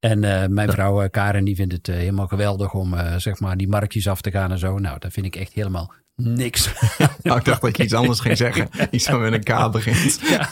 En 0.00 0.20
mijn 0.54 0.70
vrouw 0.70 1.08
Karen 1.08 1.44
die 1.44 1.54
vindt 1.54 1.72
het 1.72 1.86
helemaal 1.86 2.26
geweldig 2.26 2.74
om 2.74 2.94
zeg 3.16 3.40
maar 3.40 3.56
die 3.56 3.68
marktjes 3.68 4.08
af 4.08 4.20
te 4.20 4.30
gaan 4.30 4.50
en 4.50 4.58
zo. 4.58 4.78
Nou, 4.78 4.98
dat 4.98 5.12
vind 5.12 5.26
ik 5.26 5.36
echt 5.36 5.52
helemaal 5.52 5.92
niks. 6.16 6.72
Nou, 7.22 7.38
ik 7.38 7.44
dacht 7.44 7.60
dat 7.60 7.76
je 7.76 7.82
iets 7.82 7.94
anders 7.94 8.20
ging 8.20 8.36
zeggen. 8.36 8.68
Iets 8.90 9.06
van 9.06 9.20
met 9.20 9.32
een 9.32 9.42
K 9.42 9.72
begint. 9.72 10.20
ja. 10.28 10.48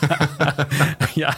ja. 1.14 1.36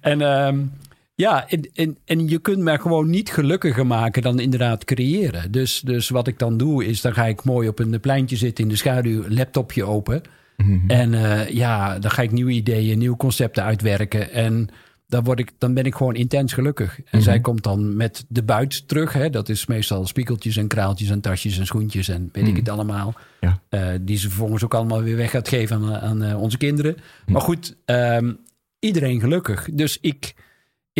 En 0.00 0.20
um, 0.20 0.72
ja, 1.14 1.48
en, 1.48 1.70
en, 1.74 1.98
en 2.04 2.28
je 2.28 2.38
kunt 2.38 2.58
me 2.58 2.78
gewoon 2.78 3.10
niet 3.10 3.30
gelukkiger 3.30 3.86
maken 3.86 4.22
dan 4.22 4.38
inderdaad 4.38 4.84
creëren. 4.84 5.52
Dus, 5.52 5.80
dus 5.80 6.08
wat 6.08 6.26
ik 6.26 6.38
dan 6.38 6.56
doe 6.56 6.84
is, 6.86 7.00
dan 7.00 7.14
ga 7.14 7.26
ik 7.26 7.44
mooi 7.44 7.68
op 7.68 7.78
een 7.78 8.00
pleintje 8.00 8.36
zitten 8.36 8.64
in 8.64 8.70
de 8.70 8.76
schaduw, 8.76 9.24
laptopje 9.28 9.84
open. 9.84 10.22
Mhm. 10.66 10.90
En 10.90 11.12
uh, 11.12 11.48
ja, 11.48 11.98
dan 11.98 12.10
ga 12.10 12.22
ik 12.22 12.30
nieuwe 12.30 12.50
ideeën, 12.50 12.98
nieuwe 12.98 13.16
concepten 13.16 13.64
uitwerken. 13.64 14.32
En 14.32 14.68
dan, 15.06 15.24
word 15.24 15.38
ik, 15.38 15.52
dan 15.58 15.74
ben 15.74 15.84
ik 15.84 15.94
gewoon 15.94 16.14
intens 16.14 16.52
gelukkig. 16.52 16.98
En 16.98 17.04
mhm. 17.10 17.20
zij 17.20 17.40
komt 17.40 17.62
dan 17.62 17.96
met 17.96 18.24
de 18.28 18.42
buit 18.42 18.88
terug. 18.88 19.12
Hè? 19.12 19.30
Dat 19.30 19.48
is 19.48 19.66
meestal 19.66 20.06
spiegeltjes 20.06 20.56
en 20.56 20.68
kraaltjes 20.68 21.10
en 21.10 21.20
tasjes 21.20 21.58
en 21.58 21.66
schoentjes 21.66 22.08
en 22.08 22.28
weet 22.32 22.44
ik 22.44 22.50
mhm. 22.50 22.58
het 22.58 22.68
allemaal. 22.68 23.14
Ja. 23.40 23.60
Uh, 23.70 23.88
die 24.00 24.16
ze 24.16 24.28
vervolgens 24.28 24.64
ook 24.64 24.74
allemaal 24.74 25.02
weer 25.02 25.16
weg 25.16 25.30
gaat 25.30 25.48
geven 25.48 25.76
aan, 25.76 25.96
aan 25.96 26.22
uh, 26.22 26.40
onze 26.40 26.58
kinderen. 26.58 26.96
Maar 27.26 27.40
goed, 27.40 27.76
um, 27.86 28.38
iedereen 28.78 29.20
gelukkig. 29.20 29.68
Dus 29.72 29.98
ik 30.00 30.34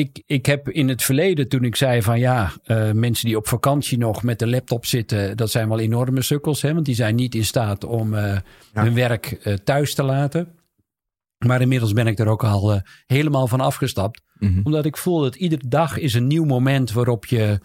ik, 0.01 0.23
ik 0.27 0.47
heb 0.47 0.69
in 0.69 0.89
het 0.89 1.03
verleden, 1.03 1.49
toen 1.49 1.65
ik 1.65 1.77
zei 1.77 2.03
van 2.03 2.19
ja, 2.19 2.53
uh, 2.67 2.93
mensen 2.93 3.27
die 3.27 3.37
op 3.37 3.49
vakantie 3.49 3.99
nog 3.99 4.23
met 4.23 4.39
de 4.39 4.47
laptop 4.47 4.87
zitten, 4.87 5.37
dat 5.37 5.51
zijn 5.51 5.69
wel 5.69 5.79
enorme 5.79 6.23
sukkels, 6.23 6.63
hè, 6.63 6.75
want 6.75 6.87
die 6.87 6.95
zijn 6.95 7.15
niet 7.15 7.35
in 7.35 7.45
staat 7.45 7.85
om 7.85 8.15
uh, 8.15 8.39
hun 8.73 8.95
werk 8.95 9.41
uh, 9.45 9.55
thuis 9.55 9.95
te 9.95 10.03
laten. 10.03 10.49
Maar 11.47 11.61
inmiddels 11.61 11.93
ben 11.93 12.07
ik 12.07 12.19
er 12.19 12.27
ook 12.27 12.45
al 12.45 12.83
helemaal 13.07 13.47
van 13.47 13.61
afgestapt, 13.61 14.23
mm-hmm. 14.39 14.61
omdat 14.65 14.85
ik 14.85 14.97
voel 14.97 15.21
dat 15.21 15.35
iedere 15.35 15.69
dag 15.69 15.99
is 15.99 16.15
een 16.15 16.27
nieuw 16.27 16.45
moment 16.45 16.93
waarop 16.93 17.27
je 17.27 17.61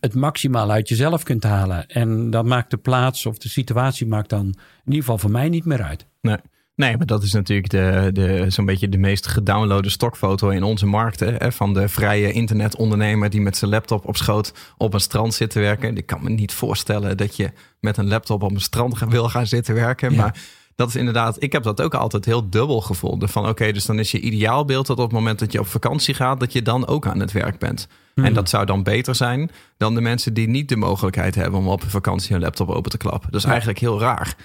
het 0.00 0.14
maximaal 0.14 0.70
uit 0.70 0.88
jezelf 0.88 1.22
kunt 1.22 1.42
halen. 1.42 1.86
En 1.86 2.30
dat 2.30 2.44
maakt 2.44 2.70
de 2.70 2.76
plaats 2.76 3.26
of 3.26 3.38
de 3.38 3.48
situatie 3.48 4.06
maakt 4.06 4.28
dan 4.28 4.46
in 4.46 4.54
ieder 4.84 5.00
geval 5.00 5.18
voor 5.18 5.30
mij 5.30 5.48
niet 5.48 5.64
meer 5.64 5.82
uit. 5.82 6.06
Nee. 6.20 6.36
Nee, 6.80 6.96
maar 6.96 7.06
dat 7.06 7.22
is 7.22 7.32
natuurlijk 7.32 7.70
de, 7.70 8.10
de, 8.12 8.44
zo'n 8.48 8.64
beetje 8.64 8.88
de 8.88 8.98
meest 8.98 9.26
gedownloade 9.26 9.88
stokfoto 9.88 10.48
in 10.48 10.62
onze 10.62 10.86
markten. 10.86 11.34
Hè, 11.34 11.52
van 11.52 11.74
de 11.74 11.88
vrije 11.88 12.32
internetondernemer 12.32 13.30
die 13.30 13.40
met 13.40 13.56
zijn 13.56 13.70
laptop 13.70 14.06
op 14.06 14.16
schoot 14.16 14.52
op 14.76 14.94
een 14.94 15.00
strand 15.00 15.34
zit 15.34 15.50
te 15.50 15.60
werken. 15.60 15.96
Ik 15.96 16.06
kan 16.06 16.22
me 16.22 16.30
niet 16.30 16.52
voorstellen 16.52 17.16
dat 17.16 17.36
je 17.36 17.50
met 17.80 17.96
een 17.96 18.08
laptop 18.08 18.42
op 18.42 18.50
een 18.50 18.60
strand 18.60 18.98
wil 18.98 19.28
gaan 19.28 19.46
zitten 19.46 19.74
werken. 19.74 20.14
Maar 20.14 20.40
dat 20.76 20.88
is 20.88 20.96
inderdaad, 20.96 21.42
ik 21.42 21.52
heb 21.52 21.62
dat 21.62 21.80
ook 21.80 21.94
altijd 21.94 22.24
heel 22.24 22.50
dubbel 22.50 22.80
gevonden. 22.80 23.28
Van 23.28 23.48
oké, 23.48 23.72
dus 23.72 23.86
dan 23.86 23.98
is 23.98 24.10
je 24.10 24.20
ideaalbeeld 24.20 24.86
dat 24.86 24.98
op 24.98 25.04
het 25.04 25.12
moment 25.12 25.38
dat 25.38 25.52
je 25.52 25.60
op 25.60 25.66
vakantie 25.66 26.14
gaat, 26.14 26.40
dat 26.40 26.52
je 26.52 26.62
dan 26.62 26.86
ook 26.86 27.06
aan 27.06 27.20
het 27.20 27.32
werk 27.32 27.58
bent. 27.58 27.88
En 28.14 28.24
hmm. 28.24 28.34
dat 28.34 28.48
zou 28.48 28.66
dan 28.66 28.82
beter 28.82 29.14
zijn 29.14 29.50
dan 29.76 29.94
de 29.94 30.00
mensen 30.00 30.34
die 30.34 30.48
niet 30.48 30.68
de 30.68 30.76
mogelijkheid 30.76 31.34
hebben 31.34 31.60
om 31.60 31.68
op 31.68 31.82
vakantie 31.86 32.34
een 32.34 32.40
laptop 32.40 32.68
open 32.68 32.90
te 32.90 32.96
klappen. 32.96 33.30
Dat 33.30 33.40
is 33.40 33.46
eigenlijk 33.46 33.78
heel 33.78 34.00
raar. 34.00 34.36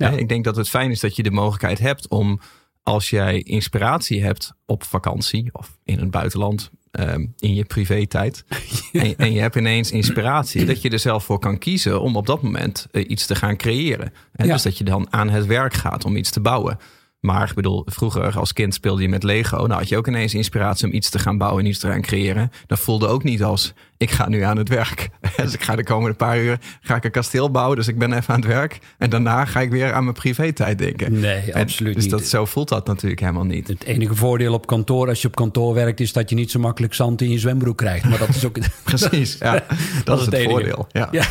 Ja. 0.00 0.10
Ik 0.10 0.28
denk 0.28 0.44
dat 0.44 0.56
het 0.56 0.68
fijn 0.68 0.90
is 0.90 1.00
dat 1.00 1.16
je 1.16 1.22
de 1.22 1.30
mogelijkheid 1.30 1.78
hebt 1.78 2.08
om 2.08 2.40
als 2.82 3.10
jij 3.10 3.38
inspiratie 3.42 4.22
hebt 4.22 4.52
op 4.66 4.84
vakantie 4.84 5.48
of 5.52 5.78
in 5.84 5.98
het 5.98 6.10
buitenland, 6.10 6.70
um, 6.92 7.34
in 7.38 7.54
je 7.54 7.64
privé-tijd. 7.64 8.44
En, 8.92 9.16
en, 9.16 9.32
je 9.32 9.40
hebt 9.40 9.56
ineens 9.56 9.90
inspiratie, 9.90 10.64
dat 10.64 10.82
je 10.82 10.90
er 10.90 10.98
zelf 10.98 11.24
voor 11.24 11.38
kan 11.38 11.58
kiezen 11.58 12.00
om 12.00 12.16
op 12.16 12.26
dat 12.26 12.42
moment 12.42 12.86
uh, 12.92 13.10
iets 13.10 13.26
te 13.26 13.34
gaan 13.34 13.56
creëren. 13.56 14.12
En 14.32 14.48
Dus 14.48 14.62
dat 14.62 14.78
je 14.78 14.84
dan 14.84 15.06
aan 15.10 15.28
het 15.28 15.46
werk 15.46 15.74
gaat 15.74 16.04
om 16.04 16.16
iets 16.16 16.30
te 16.30 16.40
bouwen. 16.40 16.78
Maar 17.20 17.48
ik 17.48 17.54
bedoel, 17.54 17.82
vroeger 17.86 18.38
als 18.38 18.52
kind 18.52 18.74
speelde 18.74 19.02
je 19.02 19.08
met 19.08 19.22
Lego. 19.22 19.56
Nou 19.56 19.72
had 19.72 19.88
je 19.88 19.96
ook 19.96 20.08
ineens 20.08 20.34
inspiratie 20.34 20.86
om 20.86 20.94
iets 20.94 21.10
te 21.10 21.18
gaan 21.18 21.38
bouwen 21.38 21.64
en 21.64 21.70
iets 21.70 21.78
te 21.78 21.86
gaan 21.86 22.02
creëren. 22.02 22.50
Dat 22.66 22.78
voelde 22.78 23.06
ook 23.06 23.22
niet 23.22 23.42
als, 23.42 23.72
ik 24.00 24.10
ga 24.10 24.28
nu 24.28 24.40
aan 24.40 24.56
het 24.56 24.68
werk. 24.68 25.08
dus 25.36 25.54
ik 25.54 25.62
ga 25.62 25.76
de 25.76 25.84
komende 25.84 26.16
paar 26.16 26.38
uur 26.38 26.58
ga 26.80 26.96
ik 26.96 27.04
een 27.04 27.10
kasteel 27.10 27.50
bouwen. 27.50 27.76
Dus 27.76 27.88
ik 27.88 27.98
ben 27.98 28.12
even 28.12 28.34
aan 28.34 28.40
het 28.40 28.48
werk. 28.48 28.78
En 28.98 29.10
daarna 29.10 29.44
ga 29.44 29.60
ik 29.60 29.70
weer 29.70 29.92
aan 29.92 30.02
mijn 30.02 30.14
privé-tijd 30.14 30.78
denken. 30.78 31.20
Nee, 31.20 31.56
absoluut 31.56 31.94
dus 31.94 32.02
niet. 32.02 32.12
Dat, 32.12 32.24
zo 32.24 32.44
voelt 32.44 32.68
dat 32.68 32.86
natuurlijk 32.86 33.20
helemaal 33.20 33.44
niet. 33.44 33.68
Het 33.68 33.84
enige 33.84 34.14
voordeel 34.14 34.52
op 34.52 34.66
kantoor, 34.66 35.08
als 35.08 35.22
je 35.22 35.28
op 35.28 35.34
kantoor 35.34 35.74
werkt... 35.74 36.00
is 36.00 36.12
dat 36.12 36.30
je 36.30 36.36
niet 36.36 36.50
zo 36.50 36.58
makkelijk 36.58 36.94
zand 36.94 37.22
in 37.22 37.30
je 37.30 37.38
zwembroek 37.38 37.76
krijgt. 37.76 38.08
Maar 38.08 38.18
dat 38.18 38.28
is 38.28 38.44
ook... 38.44 38.58
Precies, 38.84 39.36
ja. 39.38 39.52
Dat, 40.04 40.20
is 40.20 40.26
het, 40.26 40.42
voordeel. 40.42 40.86
Ja. 40.92 41.08
Ja. 41.10 41.24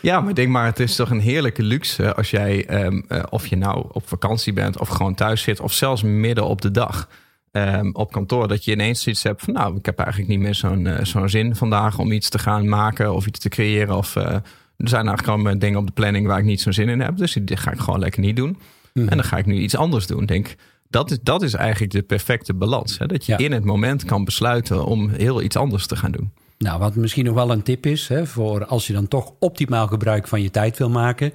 ja, 0.00 0.20
maar 0.20 0.34
denk 0.34 0.48
maar, 0.48 0.66
het 0.66 0.80
is 0.80 0.96
toch 0.96 1.10
een 1.10 1.20
heerlijke 1.20 1.62
luxe... 1.62 2.14
als 2.14 2.30
jij, 2.30 2.84
um, 2.84 3.04
uh, 3.08 3.22
of 3.28 3.46
je 3.46 3.56
nou 3.56 3.86
op 3.92 4.08
vakantie 4.08 4.52
bent 4.52 4.78
of 4.78 4.88
gewoon 4.88 5.14
thuis 5.14 5.42
zit... 5.42 5.60
of 5.60 5.72
zelfs 5.72 6.02
midden 6.02 6.44
op 6.44 6.60
de 6.60 6.70
dag... 6.70 7.08
Um, 7.52 7.94
op 7.94 8.12
kantoor. 8.12 8.48
Dat 8.48 8.64
je 8.64 8.72
ineens 8.72 9.06
iets 9.06 9.22
hebt 9.22 9.42
van 9.42 9.54
nou, 9.54 9.76
ik 9.76 9.86
heb 9.86 9.98
eigenlijk 9.98 10.30
niet 10.30 10.40
meer 10.40 10.54
zo'n 10.54 10.84
uh, 10.84 10.98
zo'n 11.02 11.28
zin 11.28 11.56
vandaag 11.56 11.98
om 11.98 12.12
iets 12.12 12.28
te 12.28 12.38
gaan 12.38 12.68
maken 12.68 13.14
of 13.14 13.26
iets 13.26 13.38
te 13.38 13.48
creëren. 13.48 13.96
Of 13.96 14.16
uh, 14.16 14.24
er 14.24 14.42
zijn 14.76 15.06
eigenlijk 15.06 15.44
gewoon 15.44 15.58
dingen 15.58 15.78
op 15.78 15.86
de 15.86 15.92
planning 15.92 16.26
waar 16.26 16.38
ik 16.38 16.44
niet 16.44 16.60
zo'n 16.60 16.72
zin 16.72 16.88
in 16.88 17.00
heb. 17.00 17.16
Dus 17.16 17.38
die 17.42 17.56
ga 17.56 17.72
ik 17.72 17.78
gewoon 17.78 18.00
lekker 18.00 18.20
niet 18.20 18.36
doen. 18.36 18.58
Mm. 18.92 19.08
En 19.08 19.16
dan 19.16 19.24
ga 19.24 19.36
ik 19.36 19.46
nu 19.46 19.54
iets 19.54 19.76
anders 19.76 20.06
doen. 20.06 20.26
Denk, 20.26 20.54
dat 20.88 21.10
is, 21.10 21.18
dat 21.22 21.42
is 21.42 21.54
eigenlijk 21.54 21.92
de 21.92 22.02
perfecte 22.02 22.54
balans. 22.54 22.98
Hè? 22.98 23.06
Dat 23.06 23.26
je 23.26 23.36
in 23.36 23.52
het 23.52 23.64
moment 23.64 24.04
kan 24.04 24.24
besluiten 24.24 24.84
om 24.84 25.10
heel 25.10 25.42
iets 25.42 25.56
anders 25.56 25.86
te 25.86 25.96
gaan 25.96 26.12
doen. 26.12 26.32
Nou, 26.58 26.78
wat 26.78 26.94
misschien 26.94 27.24
nog 27.24 27.34
wel 27.34 27.50
een 27.50 27.62
tip 27.62 27.86
is, 27.86 28.08
hè, 28.08 28.26
voor 28.26 28.66
als 28.66 28.86
je 28.86 28.92
dan 28.92 29.08
toch 29.08 29.32
optimaal 29.38 29.86
gebruik 29.86 30.28
van 30.28 30.42
je 30.42 30.50
tijd 30.50 30.78
wil 30.78 30.90
maken 30.90 31.32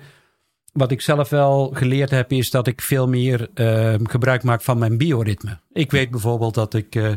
wat 0.77 0.91
ik 0.91 1.01
zelf 1.01 1.29
wel 1.29 1.69
geleerd 1.73 2.09
heb, 2.09 2.31
is 2.31 2.51
dat 2.51 2.67
ik 2.67 2.81
veel 2.81 3.07
meer 3.07 3.49
uh, 3.55 3.93
gebruik 4.03 4.43
maak 4.43 4.61
van 4.61 4.77
mijn 4.77 4.97
bioritme. 4.97 5.59
Ik 5.71 5.91
weet 5.91 6.11
bijvoorbeeld 6.11 6.53
dat 6.53 6.73
ik 6.73 6.95
uh, 6.95 7.11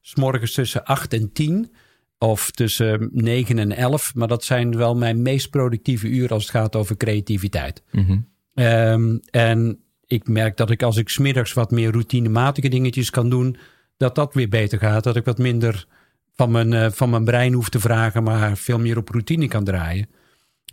s 0.00 0.14
morgens 0.14 0.52
tussen 0.52 0.84
8 0.84 1.12
en 1.12 1.32
10 1.32 1.72
of 2.18 2.50
tussen 2.50 3.08
9 3.12 3.58
en 3.58 3.72
11, 3.72 4.14
maar 4.14 4.28
dat 4.28 4.44
zijn 4.44 4.76
wel 4.76 4.96
mijn 4.96 5.22
meest 5.22 5.50
productieve 5.50 6.08
uren 6.08 6.30
als 6.30 6.42
het 6.42 6.52
gaat 6.52 6.76
over 6.76 6.96
creativiteit. 6.96 7.82
Mm 7.90 8.34
um, 8.54 9.20
en 9.30 9.78
ik 10.06 10.28
merk 10.28 10.56
dat 10.56 10.70
ik 10.70 10.82
als 10.82 10.96
ik 10.96 11.08
smiddags 11.08 11.52
wat 11.52 11.70
meer 11.70 11.92
routinematige 11.92 12.68
dingetjes 12.68 13.10
kan 13.10 13.30
doen, 13.30 13.56
dat 13.96 14.14
dat 14.14 14.34
weer 14.34 14.48
beter 14.48 14.78
gaat. 14.78 15.04
Dat 15.04 15.16
ik 15.16 15.24
wat 15.24 15.38
minder 15.38 15.86
van 16.34 16.50
mijn, 16.50 16.72
uh, 16.72 16.90
van 16.90 17.10
mijn 17.10 17.24
brein 17.24 17.52
hoef 17.52 17.68
te 17.68 17.80
vragen, 17.80 18.22
maar 18.22 18.56
veel 18.56 18.78
meer 18.78 18.96
op 18.96 19.08
routine 19.08 19.48
kan 19.48 19.64
draaien. 19.64 20.08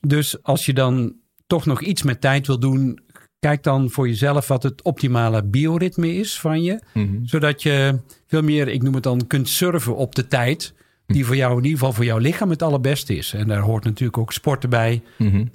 Dus 0.01 0.43
als 0.43 0.65
je 0.65 0.73
dan 0.73 1.15
toch 1.53 1.65
nog 1.65 1.81
iets 1.81 2.03
met 2.03 2.21
tijd 2.21 2.47
wil 2.47 2.59
doen, 2.59 2.99
kijk 3.39 3.63
dan 3.63 3.89
voor 3.89 4.07
jezelf 4.07 4.47
wat 4.47 4.63
het 4.63 4.81
optimale 4.81 5.43
bioritme 5.43 6.15
is 6.15 6.39
van 6.39 6.63
je. 6.63 6.79
Mhm. 6.93 7.25
Zodat 7.25 7.63
je 7.63 7.99
veel 8.27 8.41
meer, 8.41 8.67
ik 8.67 8.81
noem 8.81 8.93
het 8.93 9.03
dan, 9.03 9.27
kunt 9.27 9.49
surfen 9.49 9.95
op 9.95 10.15
de 10.15 10.27
tijd. 10.27 10.73
Die 11.05 11.25
voor 11.25 11.35
jou, 11.35 11.51
in 11.51 11.63
ieder 11.63 11.79
geval 11.79 11.93
voor 11.93 12.05
jouw 12.05 12.17
lichaam, 12.17 12.49
het 12.49 12.61
allerbeste 12.61 13.15
is. 13.15 13.33
En 13.33 13.47
daar 13.47 13.59
hoort 13.59 13.83
natuurlijk 13.83 14.17
ook 14.17 14.33
sporten 14.33 14.69
bij. 14.69 15.03
Mhm. 15.17 15.45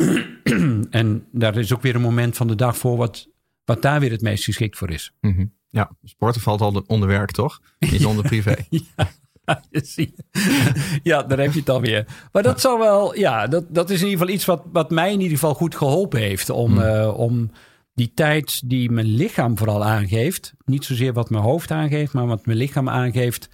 en 1.00 1.24
daar 1.32 1.56
is 1.56 1.74
ook 1.74 1.82
weer 1.82 1.94
een 1.94 2.00
moment 2.00 2.36
van 2.36 2.46
de 2.46 2.54
dag 2.54 2.76
voor 2.76 2.96
wat, 2.96 3.28
wat 3.64 3.82
daar 3.82 4.00
weer 4.00 4.10
het 4.10 4.22
meest 4.22 4.44
geschikt 4.44 4.76
voor 4.76 4.90
is. 4.90 5.12
Mhm. 5.20 5.46
Ja, 5.68 5.90
sporten 6.04 6.40
valt 6.40 6.60
al 6.60 6.84
onder 6.86 7.08
werk, 7.08 7.30
toch? 7.30 7.60
Niet 7.78 8.06
onder 8.10 8.24
privé. 8.24 8.54
ja. 8.68 9.10
ja, 11.02 11.22
daar 11.22 11.38
heb 11.38 11.52
je 11.52 11.58
het 11.58 11.70
alweer. 11.70 12.06
Maar 12.32 12.42
dat 12.42 12.60
zou 12.60 12.78
wel, 12.78 13.16
ja, 13.16 13.46
dat, 13.46 13.64
dat 13.68 13.90
is 13.90 14.00
in 14.00 14.06
ieder 14.06 14.18
geval 14.18 14.34
iets 14.34 14.44
wat, 14.44 14.62
wat 14.72 14.90
mij 14.90 15.12
in 15.12 15.20
ieder 15.20 15.38
geval 15.38 15.54
goed 15.54 15.76
geholpen 15.76 16.20
heeft. 16.20 16.50
Om, 16.50 16.72
hmm. 16.72 16.84
uh, 16.84 17.18
om 17.18 17.50
die 17.94 18.12
tijd 18.14 18.68
die 18.68 18.90
mijn 18.90 19.06
lichaam 19.06 19.58
vooral 19.58 19.84
aangeeft, 19.84 20.54
niet 20.64 20.84
zozeer 20.84 21.12
wat 21.12 21.30
mijn 21.30 21.42
hoofd 21.42 21.70
aangeeft, 21.70 22.12
maar 22.12 22.26
wat 22.26 22.46
mijn 22.46 22.58
lichaam 22.58 22.88
aangeeft, 22.88 23.48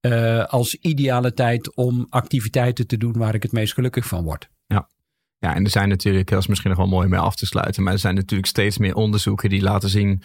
uh, 0.00 0.44
als 0.44 0.74
ideale 0.74 1.34
tijd 1.34 1.74
om 1.74 2.06
activiteiten 2.08 2.86
te 2.86 2.96
doen 2.96 3.12
waar 3.12 3.34
ik 3.34 3.42
het 3.42 3.52
meest 3.52 3.74
gelukkig 3.74 4.06
van 4.06 4.24
word. 4.24 4.48
Ja. 4.66 4.88
Ja, 5.38 5.54
en 5.54 5.64
er 5.64 5.70
zijn 5.70 5.88
natuurlijk, 5.88 6.28
dat 6.28 6.38
is 6.38 6.46
misschien 6.46 6.70
nog 6.70 6.78
wel 6.78 6.88
mooi 6.88 7.08
mee 7.08 7.20
af 7.20 7.36
te 7.36 7.46
sluiten, 7.46 7.82
maar 7.82 7.92
er 7.92 7.98
zijn 7.98 8.14
natuurlijk 8.14 8.48
steeds 8.48 8.78
meer 8.78 8.94
onderzoeken 8.94 9.48
die 9.48 9.62
laten 9.62 9.88
zien 9.88 10.22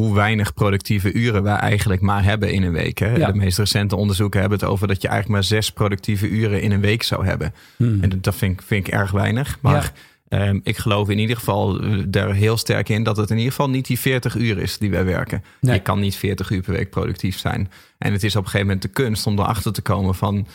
hoe 0.00 0.14
weinig 0.14 0.54
productieve 0.54 1.12
uren 1.12 1.42
wij 1.42 1.54
eigenlijk 1.54 2.00
maar 2.00 2.24
hebben 2.24 2.52
in 2.52 2.62
een 2.62 2.72
week. 2.72 2.98
Hè? 2.98 3.26
De 3.26 3.34
meest 3.34 3.58
recente 3.58 3.96
onderzoeken 3.96 4.40
hebben 4.40 4.58
het 4.58 4.68
over 4.68 4.88
dat 4.88 5.02
je 5.02 5.08
eigenlijk 5.08 5.40
maar 5.40 5.48
zes 5.48 5.70
productieve 5.72 6.28
uren 6.28 6.62
in 6.62 6.72
een 6.72 6.80
week 6.80 7.02
zou 7.02 7.26
hebben. 7.26 7.54
Hmm. 7.76 8.02
En 8.02 8.18
dat 8.20 8.34
vind 8.34 8.52
ik, 8.52 8.66
vind 8.66 8.86
ik 8.86 8.92
erg 8.92 9.10
weinig. 9.10 9.58
Maar 9.60 9.92
ehm, 10.28 10.60
ik 10.62 10.76
geloof 10.76 11.08
in 11.08 11.18
ieder 11.18 11.36
geval 11.36 11.80
daar 12.08 12.34
heel 12.34 12.56
sterk 12.56 12.88
in 12.88 13.02
dat 13.02 13.16
het 13.16 13.30
in 13.30 13.36
ieder 13.36 13.52
geval 13.52 13.70
niet 13.70 13.86
die 13.86 13.98
40 13.98 14.36
uur 14.36 14.58
is 14.58 14.78
die 14.78 14.90
wij 14.90 15.04
werken. 15.04 15.44
Je 15.60 15.80
kan 15.80 16.00
niet 16.00 16.16
40 16.16 16.50
uur 16.50 16.62
per 16.62 16.72
week 16.72 16.90
productief 16.90 17.38
zijn. 17.38 17.70
En 17.98 18.12
het 18.12 18.24
is 18.24 18.36
op 18.36 18.44
een 18.44 18.50
gegeven 18.50 18.66
moment 18.66 18.82
de 18.82 19.02
kunst 19.02 19.26
om 19.26 19.38
erachter 19.38 19.72
te 19.72 19.82
komen 19.82 20.14
van 20.14 20.46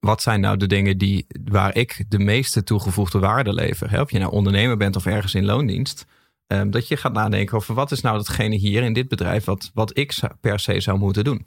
wat 0.00 0.22
zijn 0.22 0.40
nou 0.40 0.56
de 0.56 0.66
dingen 0.66 0.98
die, 0.98 1.26
waar 1.44 1.76
ik 1.76 2.04
de 2.08 2.18
meeste 2.18 2.64
toegevoegde 2.64 3.18
waarde 3.18 3.52
lever. 3.54 3.90
Hè? 3.90 4.00
Of 4.00 4.10
je 4.10 4.18
nou 4.18 4.32
ondernemer 4.32 4.76
bent 4.76 4.96
of 4.96 5.06
ergens 5.06 5.34
in 5.34 5.44
loondienst. 5.44 6.06
Ehm, 6.46 6.70
dat 6.70 6.88
je 6.88 6.96
gaat 6.96 7.12
nadenken 7.12 7.56
over 7.56 7.74
wat 7.74 7.90
is 7.90 8.00
nou 8.00 8.16
datgene 8.16 8.56
hier 8.56 8.82
in 8.82 8.92
dit 8.92 9.08
bedrijf 9.08 9.44
wat, 9.44 9.70
wat 9.74 9.98
ik 9.98 10.14
per 10.40 10.60
se 10.60 10.80
zou 10.80 10.98
moeten 10.98 11.24
doen. 11.24 11.46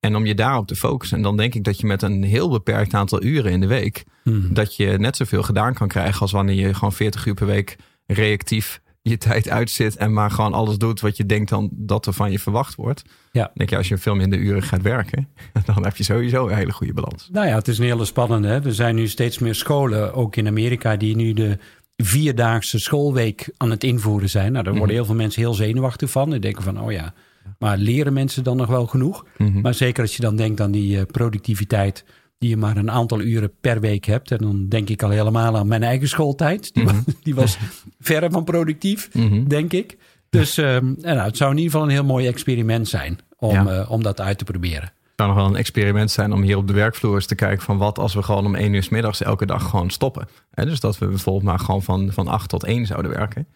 En 0.00 0.16
om 0.16 0.26
je 0.26 0.34
daarop 0.34 0.66
te 0.66 0.76
focussen. 0.76 1.16
En 1.16 1.22
dan 1.22 1.36
denk 1.36 1.54
ik 1.54 1.64
dat 1.64 1.80
je 1.80 1.86
met 1.86 2.02
een 2.02 2.22
heel 2.22 2.50
beperkt 2.50 2.94
aantal 2.94 3.22
uren 3.22 3.52
in 3.52 3.60
de 3.60 3.66
week. 3.66 4.04
Hmm. 4.22 4.54
dat 4.54 4.76
je 4.76 4.98
net 4.98 5.16
zoveel 5.16 5.42
gedaan 5.42 5.74
kan 5.74 5.88
krijgen. 5.88 6.20
als 6.20 6.32
wanneer 6.32 6.66
je 6.66 6.74
gewoon 6.74 6.92
40 6.92 7.26
uur 7.26 7.34
per 7.34 7.46
week 7.46 7.76
reactief 8.06 8.80
je 9.02 9.18
tijd 9.18 9.48
uitzit. 9.48 9.96
en 9.96 10.12
maar 10.12 10.30
gewoon 10.30 10.52
alles 10.52 10.78
doet 10.78 11.00
wat 11.00 11.16
je 11.16 11.26
denkt 11.26 11.50
dan 11.50 11.68
dat 11.72 12.06
er 12.06 12.12
van 12.12 12.30
je 12.30 12.38
verwacht 12.38 12.74
wordt. 12.74 13.02
Ja. 13.32 13.42
Dan 13.42 13.52
denk 13.54 13.70
je, 13.70 13.76
als 13.76 13.88
je 13.88 13.98
veel 13.98 14.14
minder 14.14 14.38
uren 14.38 14.62
gaat 14.62 14.82
werken. 14.82 15.28
dan 15.74 15.84
heb 15.84 15.96
je 15.96 16.04
sowieso 16.04 16.48
een 16.48 16.56
hele 16.56 16.72
goede 16.72 16.92
balans. 16.92 17.28
Nou 17.32 17.46
ja, 17.46 17.54
het 17.54 17.68
is 17.68 17.78
een 17.78 17.84
hele 17.84 18.04
spannende. 18.04 18.48
Hè? 18.48 18.64
Er 18.64 18.74
zijn 18.74 18.94
nu 18.94 19.08
steeds 19.08 19.38
meer 19.38 19.54
scholen, 19.54 20.14
ook 20.14 20.36
in 20.36 20.46
Amerika, 20.46 20.96
die 20.96 21.16
nu 21.16 21.32
de 21.32 21.58
vierdaagse 21.96 22.78
schoolweek 22.78 23.48
aan 23.56 23.70
het 23.70 23.84
invoeren 23.84 24.30
zijn. 24.30 24.52
Nou, 24.52 24.64
daar 24.64 24.74
worden 24.76 24.94
heel 24.94 25.04
veel 25.04 25.14
mensen 25.14 25.40
heel 25.42 25.54
zenuwachtig 25.54 26.10
van. 26.10 26.30
Die 26.30 26.38
denken 26.38 26.62
van, 26.62 26.80
oh 26.80 26.92
ja, 26.92 27.14
maar 27.58 27.76
leren 27.76 28.12
mensen 28.12 28.44
dan 28.44 28.56
nog 28.56 28.66
wel 28.66 28.86
genoeg? 28.86 29.24
Mhm. 29.38 29.60
Maar 29.60 29.74
zeker 29.74 30.02
als 30.02 30.16
je 30.16 30.22
dan 30.22 30.36
denkt 30.36 30.60
aan 30.60 30.70
die 30.70 30.98
eh, 30.98 31.06
productiviteit 31.06 32.04
die 32.38 32.48
je 32.50 32.56
maar 32.56 32.76
een 32.76 32.90
aantal 32.90 33.20
uren 33.20 33.52
per 33.60 33.80
week 33.80 34.04
hebt. 34.04 34.30
En 34.30 34.38
dan 34.38 34.68
denk 34.68 34.88
ik 34.88 35.02
al 35.02 35.10
helemaal 35.10 35.56
aan 35.56 35.68
mijn 35.68 35.82
eigen 35.82 36.08
schooltijd. 36.08 36.74
Die, 36.74 36.84
die 37.22 37.34
was 37.34 37.58
verre 38.00 38.30
van 38.30 38.44
productief, 38.44 39.08
Mhm. 39.14 39.44
denk 39.48 39.72
ik. 39.72 39.98
Dus 40.30 40.58
eh, 40.58 40.76
nou, 40.80 41.18
het 41.18 41.36
zou 41.36 41.50
in 41.50 41.56
ieder 41.56 41.72
geval 41.72 41.86
een 41.86 41.92
heel 41.94 42.04
mooi 42.04 42.26
experiment 42.26 42.88
zijn 42.88 43.18
om, 43.38 43.50
Ja. 43.52 43.66
eh, 43.66 43.90
om 43.90 44.02
dat 44.02 44.20
uit 44.20 44.38
te 44.38 44.44
proberen. 44.44 44.92
Het 45.16 45.24
zou 45.24 45.34
nog 45.34 45.44
wel 45.44 45.54
een 45.54 45.60
experiment 45.60 46.10
zijn 46.10 46.32
om 46.32 46.42
hier 46.42 46.56
op 46.56 46.66
de 46.66 46.72
werkvloer 46.72 47.14
eens 47.14 47.26
te 47.26 47.34
kijken 47.34 47.64
van 47.64 47.78
wat 47.78 47.98
als 47.98 48.14
we 48.14 48.22
gewoon 48.22 48.46
om 48.46 48.54
één 48.54 48.72
uur 48.74 48.82
's 48.82 48.88
middags 48.88 49.22
elke 49.22 49.46
dag 49.46 49.70
gewoon 49.70 49.90
stoppen. 49.90 50.28
Dus 50.54 50.80
dat 50.80 50.98
we 50.98 51.06
bijvoorbeeld 51.06 51.44
maar 51.44 51.58
gewoon 51.58 51.82
van, 51.82 52.12
van 52.12 52.28
8 52.28 52.48
tot 52.48 52.64
1 52.64 52.86
zouden 52.86 53.10
werken. 53.10 53.46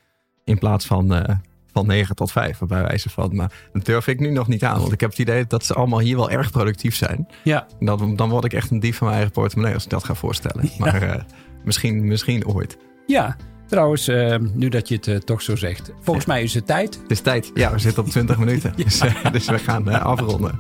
In 0.45 0.59
plaats 0.59 0.87
van, 0.87 1.15
eh, 1.15 1.35
van 1.73 1.87
9 1.87 2.15
tot 2.15 2.33
5, 2.33 2.59
bij 2.59 2.83
wijze 2.83 3.11
van. 3.11 3.37
Maar 3.37 3.53
dat 3.73 3.85
durf 3.85 4.07
ik 4.07 4.21
nu 4.21 4.31
nog 4.31 4.49
niet 4.49 4.65
aan. 4.65 4.81
Want 4.81 4.93
ik 4.93 5.01
heb 5.01 5.11
het 5.11 5.19
idee 5.19 5.47
dat 5.47 5.65
ze 5.65 5.75
allemaal 5.75 5.99
hier 5.99 6.17
wel 6.17 6.31
erg 6.31 6.51
productief 6.51 6.95
zijn. 6.97 7.29
Ja, 7.45 7.67
Dan, 7.81 8.17
dan 8.17 8.29
word 8.31 8.45
ik 8.45 8.53
echt 8.53 8.71
een 8.71 8.81
dief 8.81 8.97
van 8.97 9.07
mijn 9.07 9.19
eigen 9.19 9.35
portemonnee 9.37 9.75
als 9.75 9.85
ik 9.85 9.91
dat 9.91 10.05
ga 10.05 10.15
voorstellen. 10.15 10.71
Maar 10.79 11.03
eh, 11.03 11.23
misschien, 11.65 12.07
misschien 12.07 12.47
ooit. 12.47 12.79
ja. 13.07 13.37
Trouwens, 13.69 14.09
eh, 14.09 14.37
nu 14.53 14.69
dat 14.69 14.89
je 14.89 14.95
het 14.95 15.07
eh, 15.07 15.17
toch 15.17 15.43
zo 15.43 15.57
zegt. 15.57 15.93
Volgens 16.03 16.27
mij 16.27 16.43
is 16.43 16.55
het 16.55 16.67
tijd. 16.67 16.99
Het 17.03 17.11
is 17.11 17.21
tijd. 17.21 17.51
Ja, 17.55 17.73
we 17.73 17.79
zitten 17.79 18.03
op 18.03 18.09
20 18.09 18.39
minuten. 18.45 18.73
Dus, 18.77 19.01
eh, 19.01 19.33
dus 19.33 19.47
we 19.49 19.59
gaan 19.59 19.91
eh, 19.91 20.05
afronden. 20.05 20.57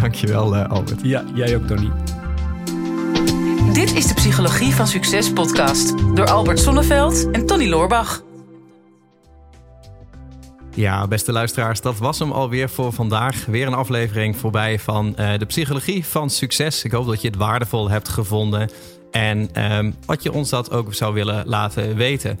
Dankjewel 0.00 0.56
eh 0.56 0.70
Albert. 0.70 1.00
Ja, 1.02 1.24
jij 1.34 1.56
ook, 1.56 1.66
Tony. 1.66 1.90
Dit 3.72 3.94
is 3.94 4.06
de 4.06 4.14
Psychologie 4.14 4.74
van 4.74 4.86
Succes 4.86 5.32
podcast 5.32 5.94
door 6.14 6.26
Albert 6.30 6.58
Sonneveld 6.58 7.30
en 7.30 7.46
Tony 7.46 7.68
Loorbach. 7.68 8.24
Ja, 10.74 11.06
beste 11.06 11.32
luisteraars, 11.32 11.80
dat 11.80 11.98
was 11.98 12.18
hem 12.18 12.32
alweer 12.32 12.68
voor 12.68 12.92
vandaag. 12.92 13.44
Weer 13.46 13.66
een 13.66 13.74
aflevering 13.74 14.36
voorbij 14.36 14.78
van 14.78 15.16
eh, 15.16 15.38
de 15.38 15.44
psychologie 15.44 16.04
van 16.04 16.30
succes. 16.30 16.84
Ik 16.84 16.92
hoop 16.92 17.06
dat 17.06 17.20
je 17.20 17.28
het 17.28 17.36
waardevol 17.36 17.90
hebt 17.90 18.08
gevonden. 18.08 18.70
En 19.16 19.48
ehm, 19.52 19.90
wat 20.06 20.22
je 20.22 20.32
ons 20.32 20.50
dat 20.50 20.70
ook 20.70 20.94
zou 20.94 21.14
willen 21.14 21.46
laten 21.46 21.96
weten. 21.96 22.40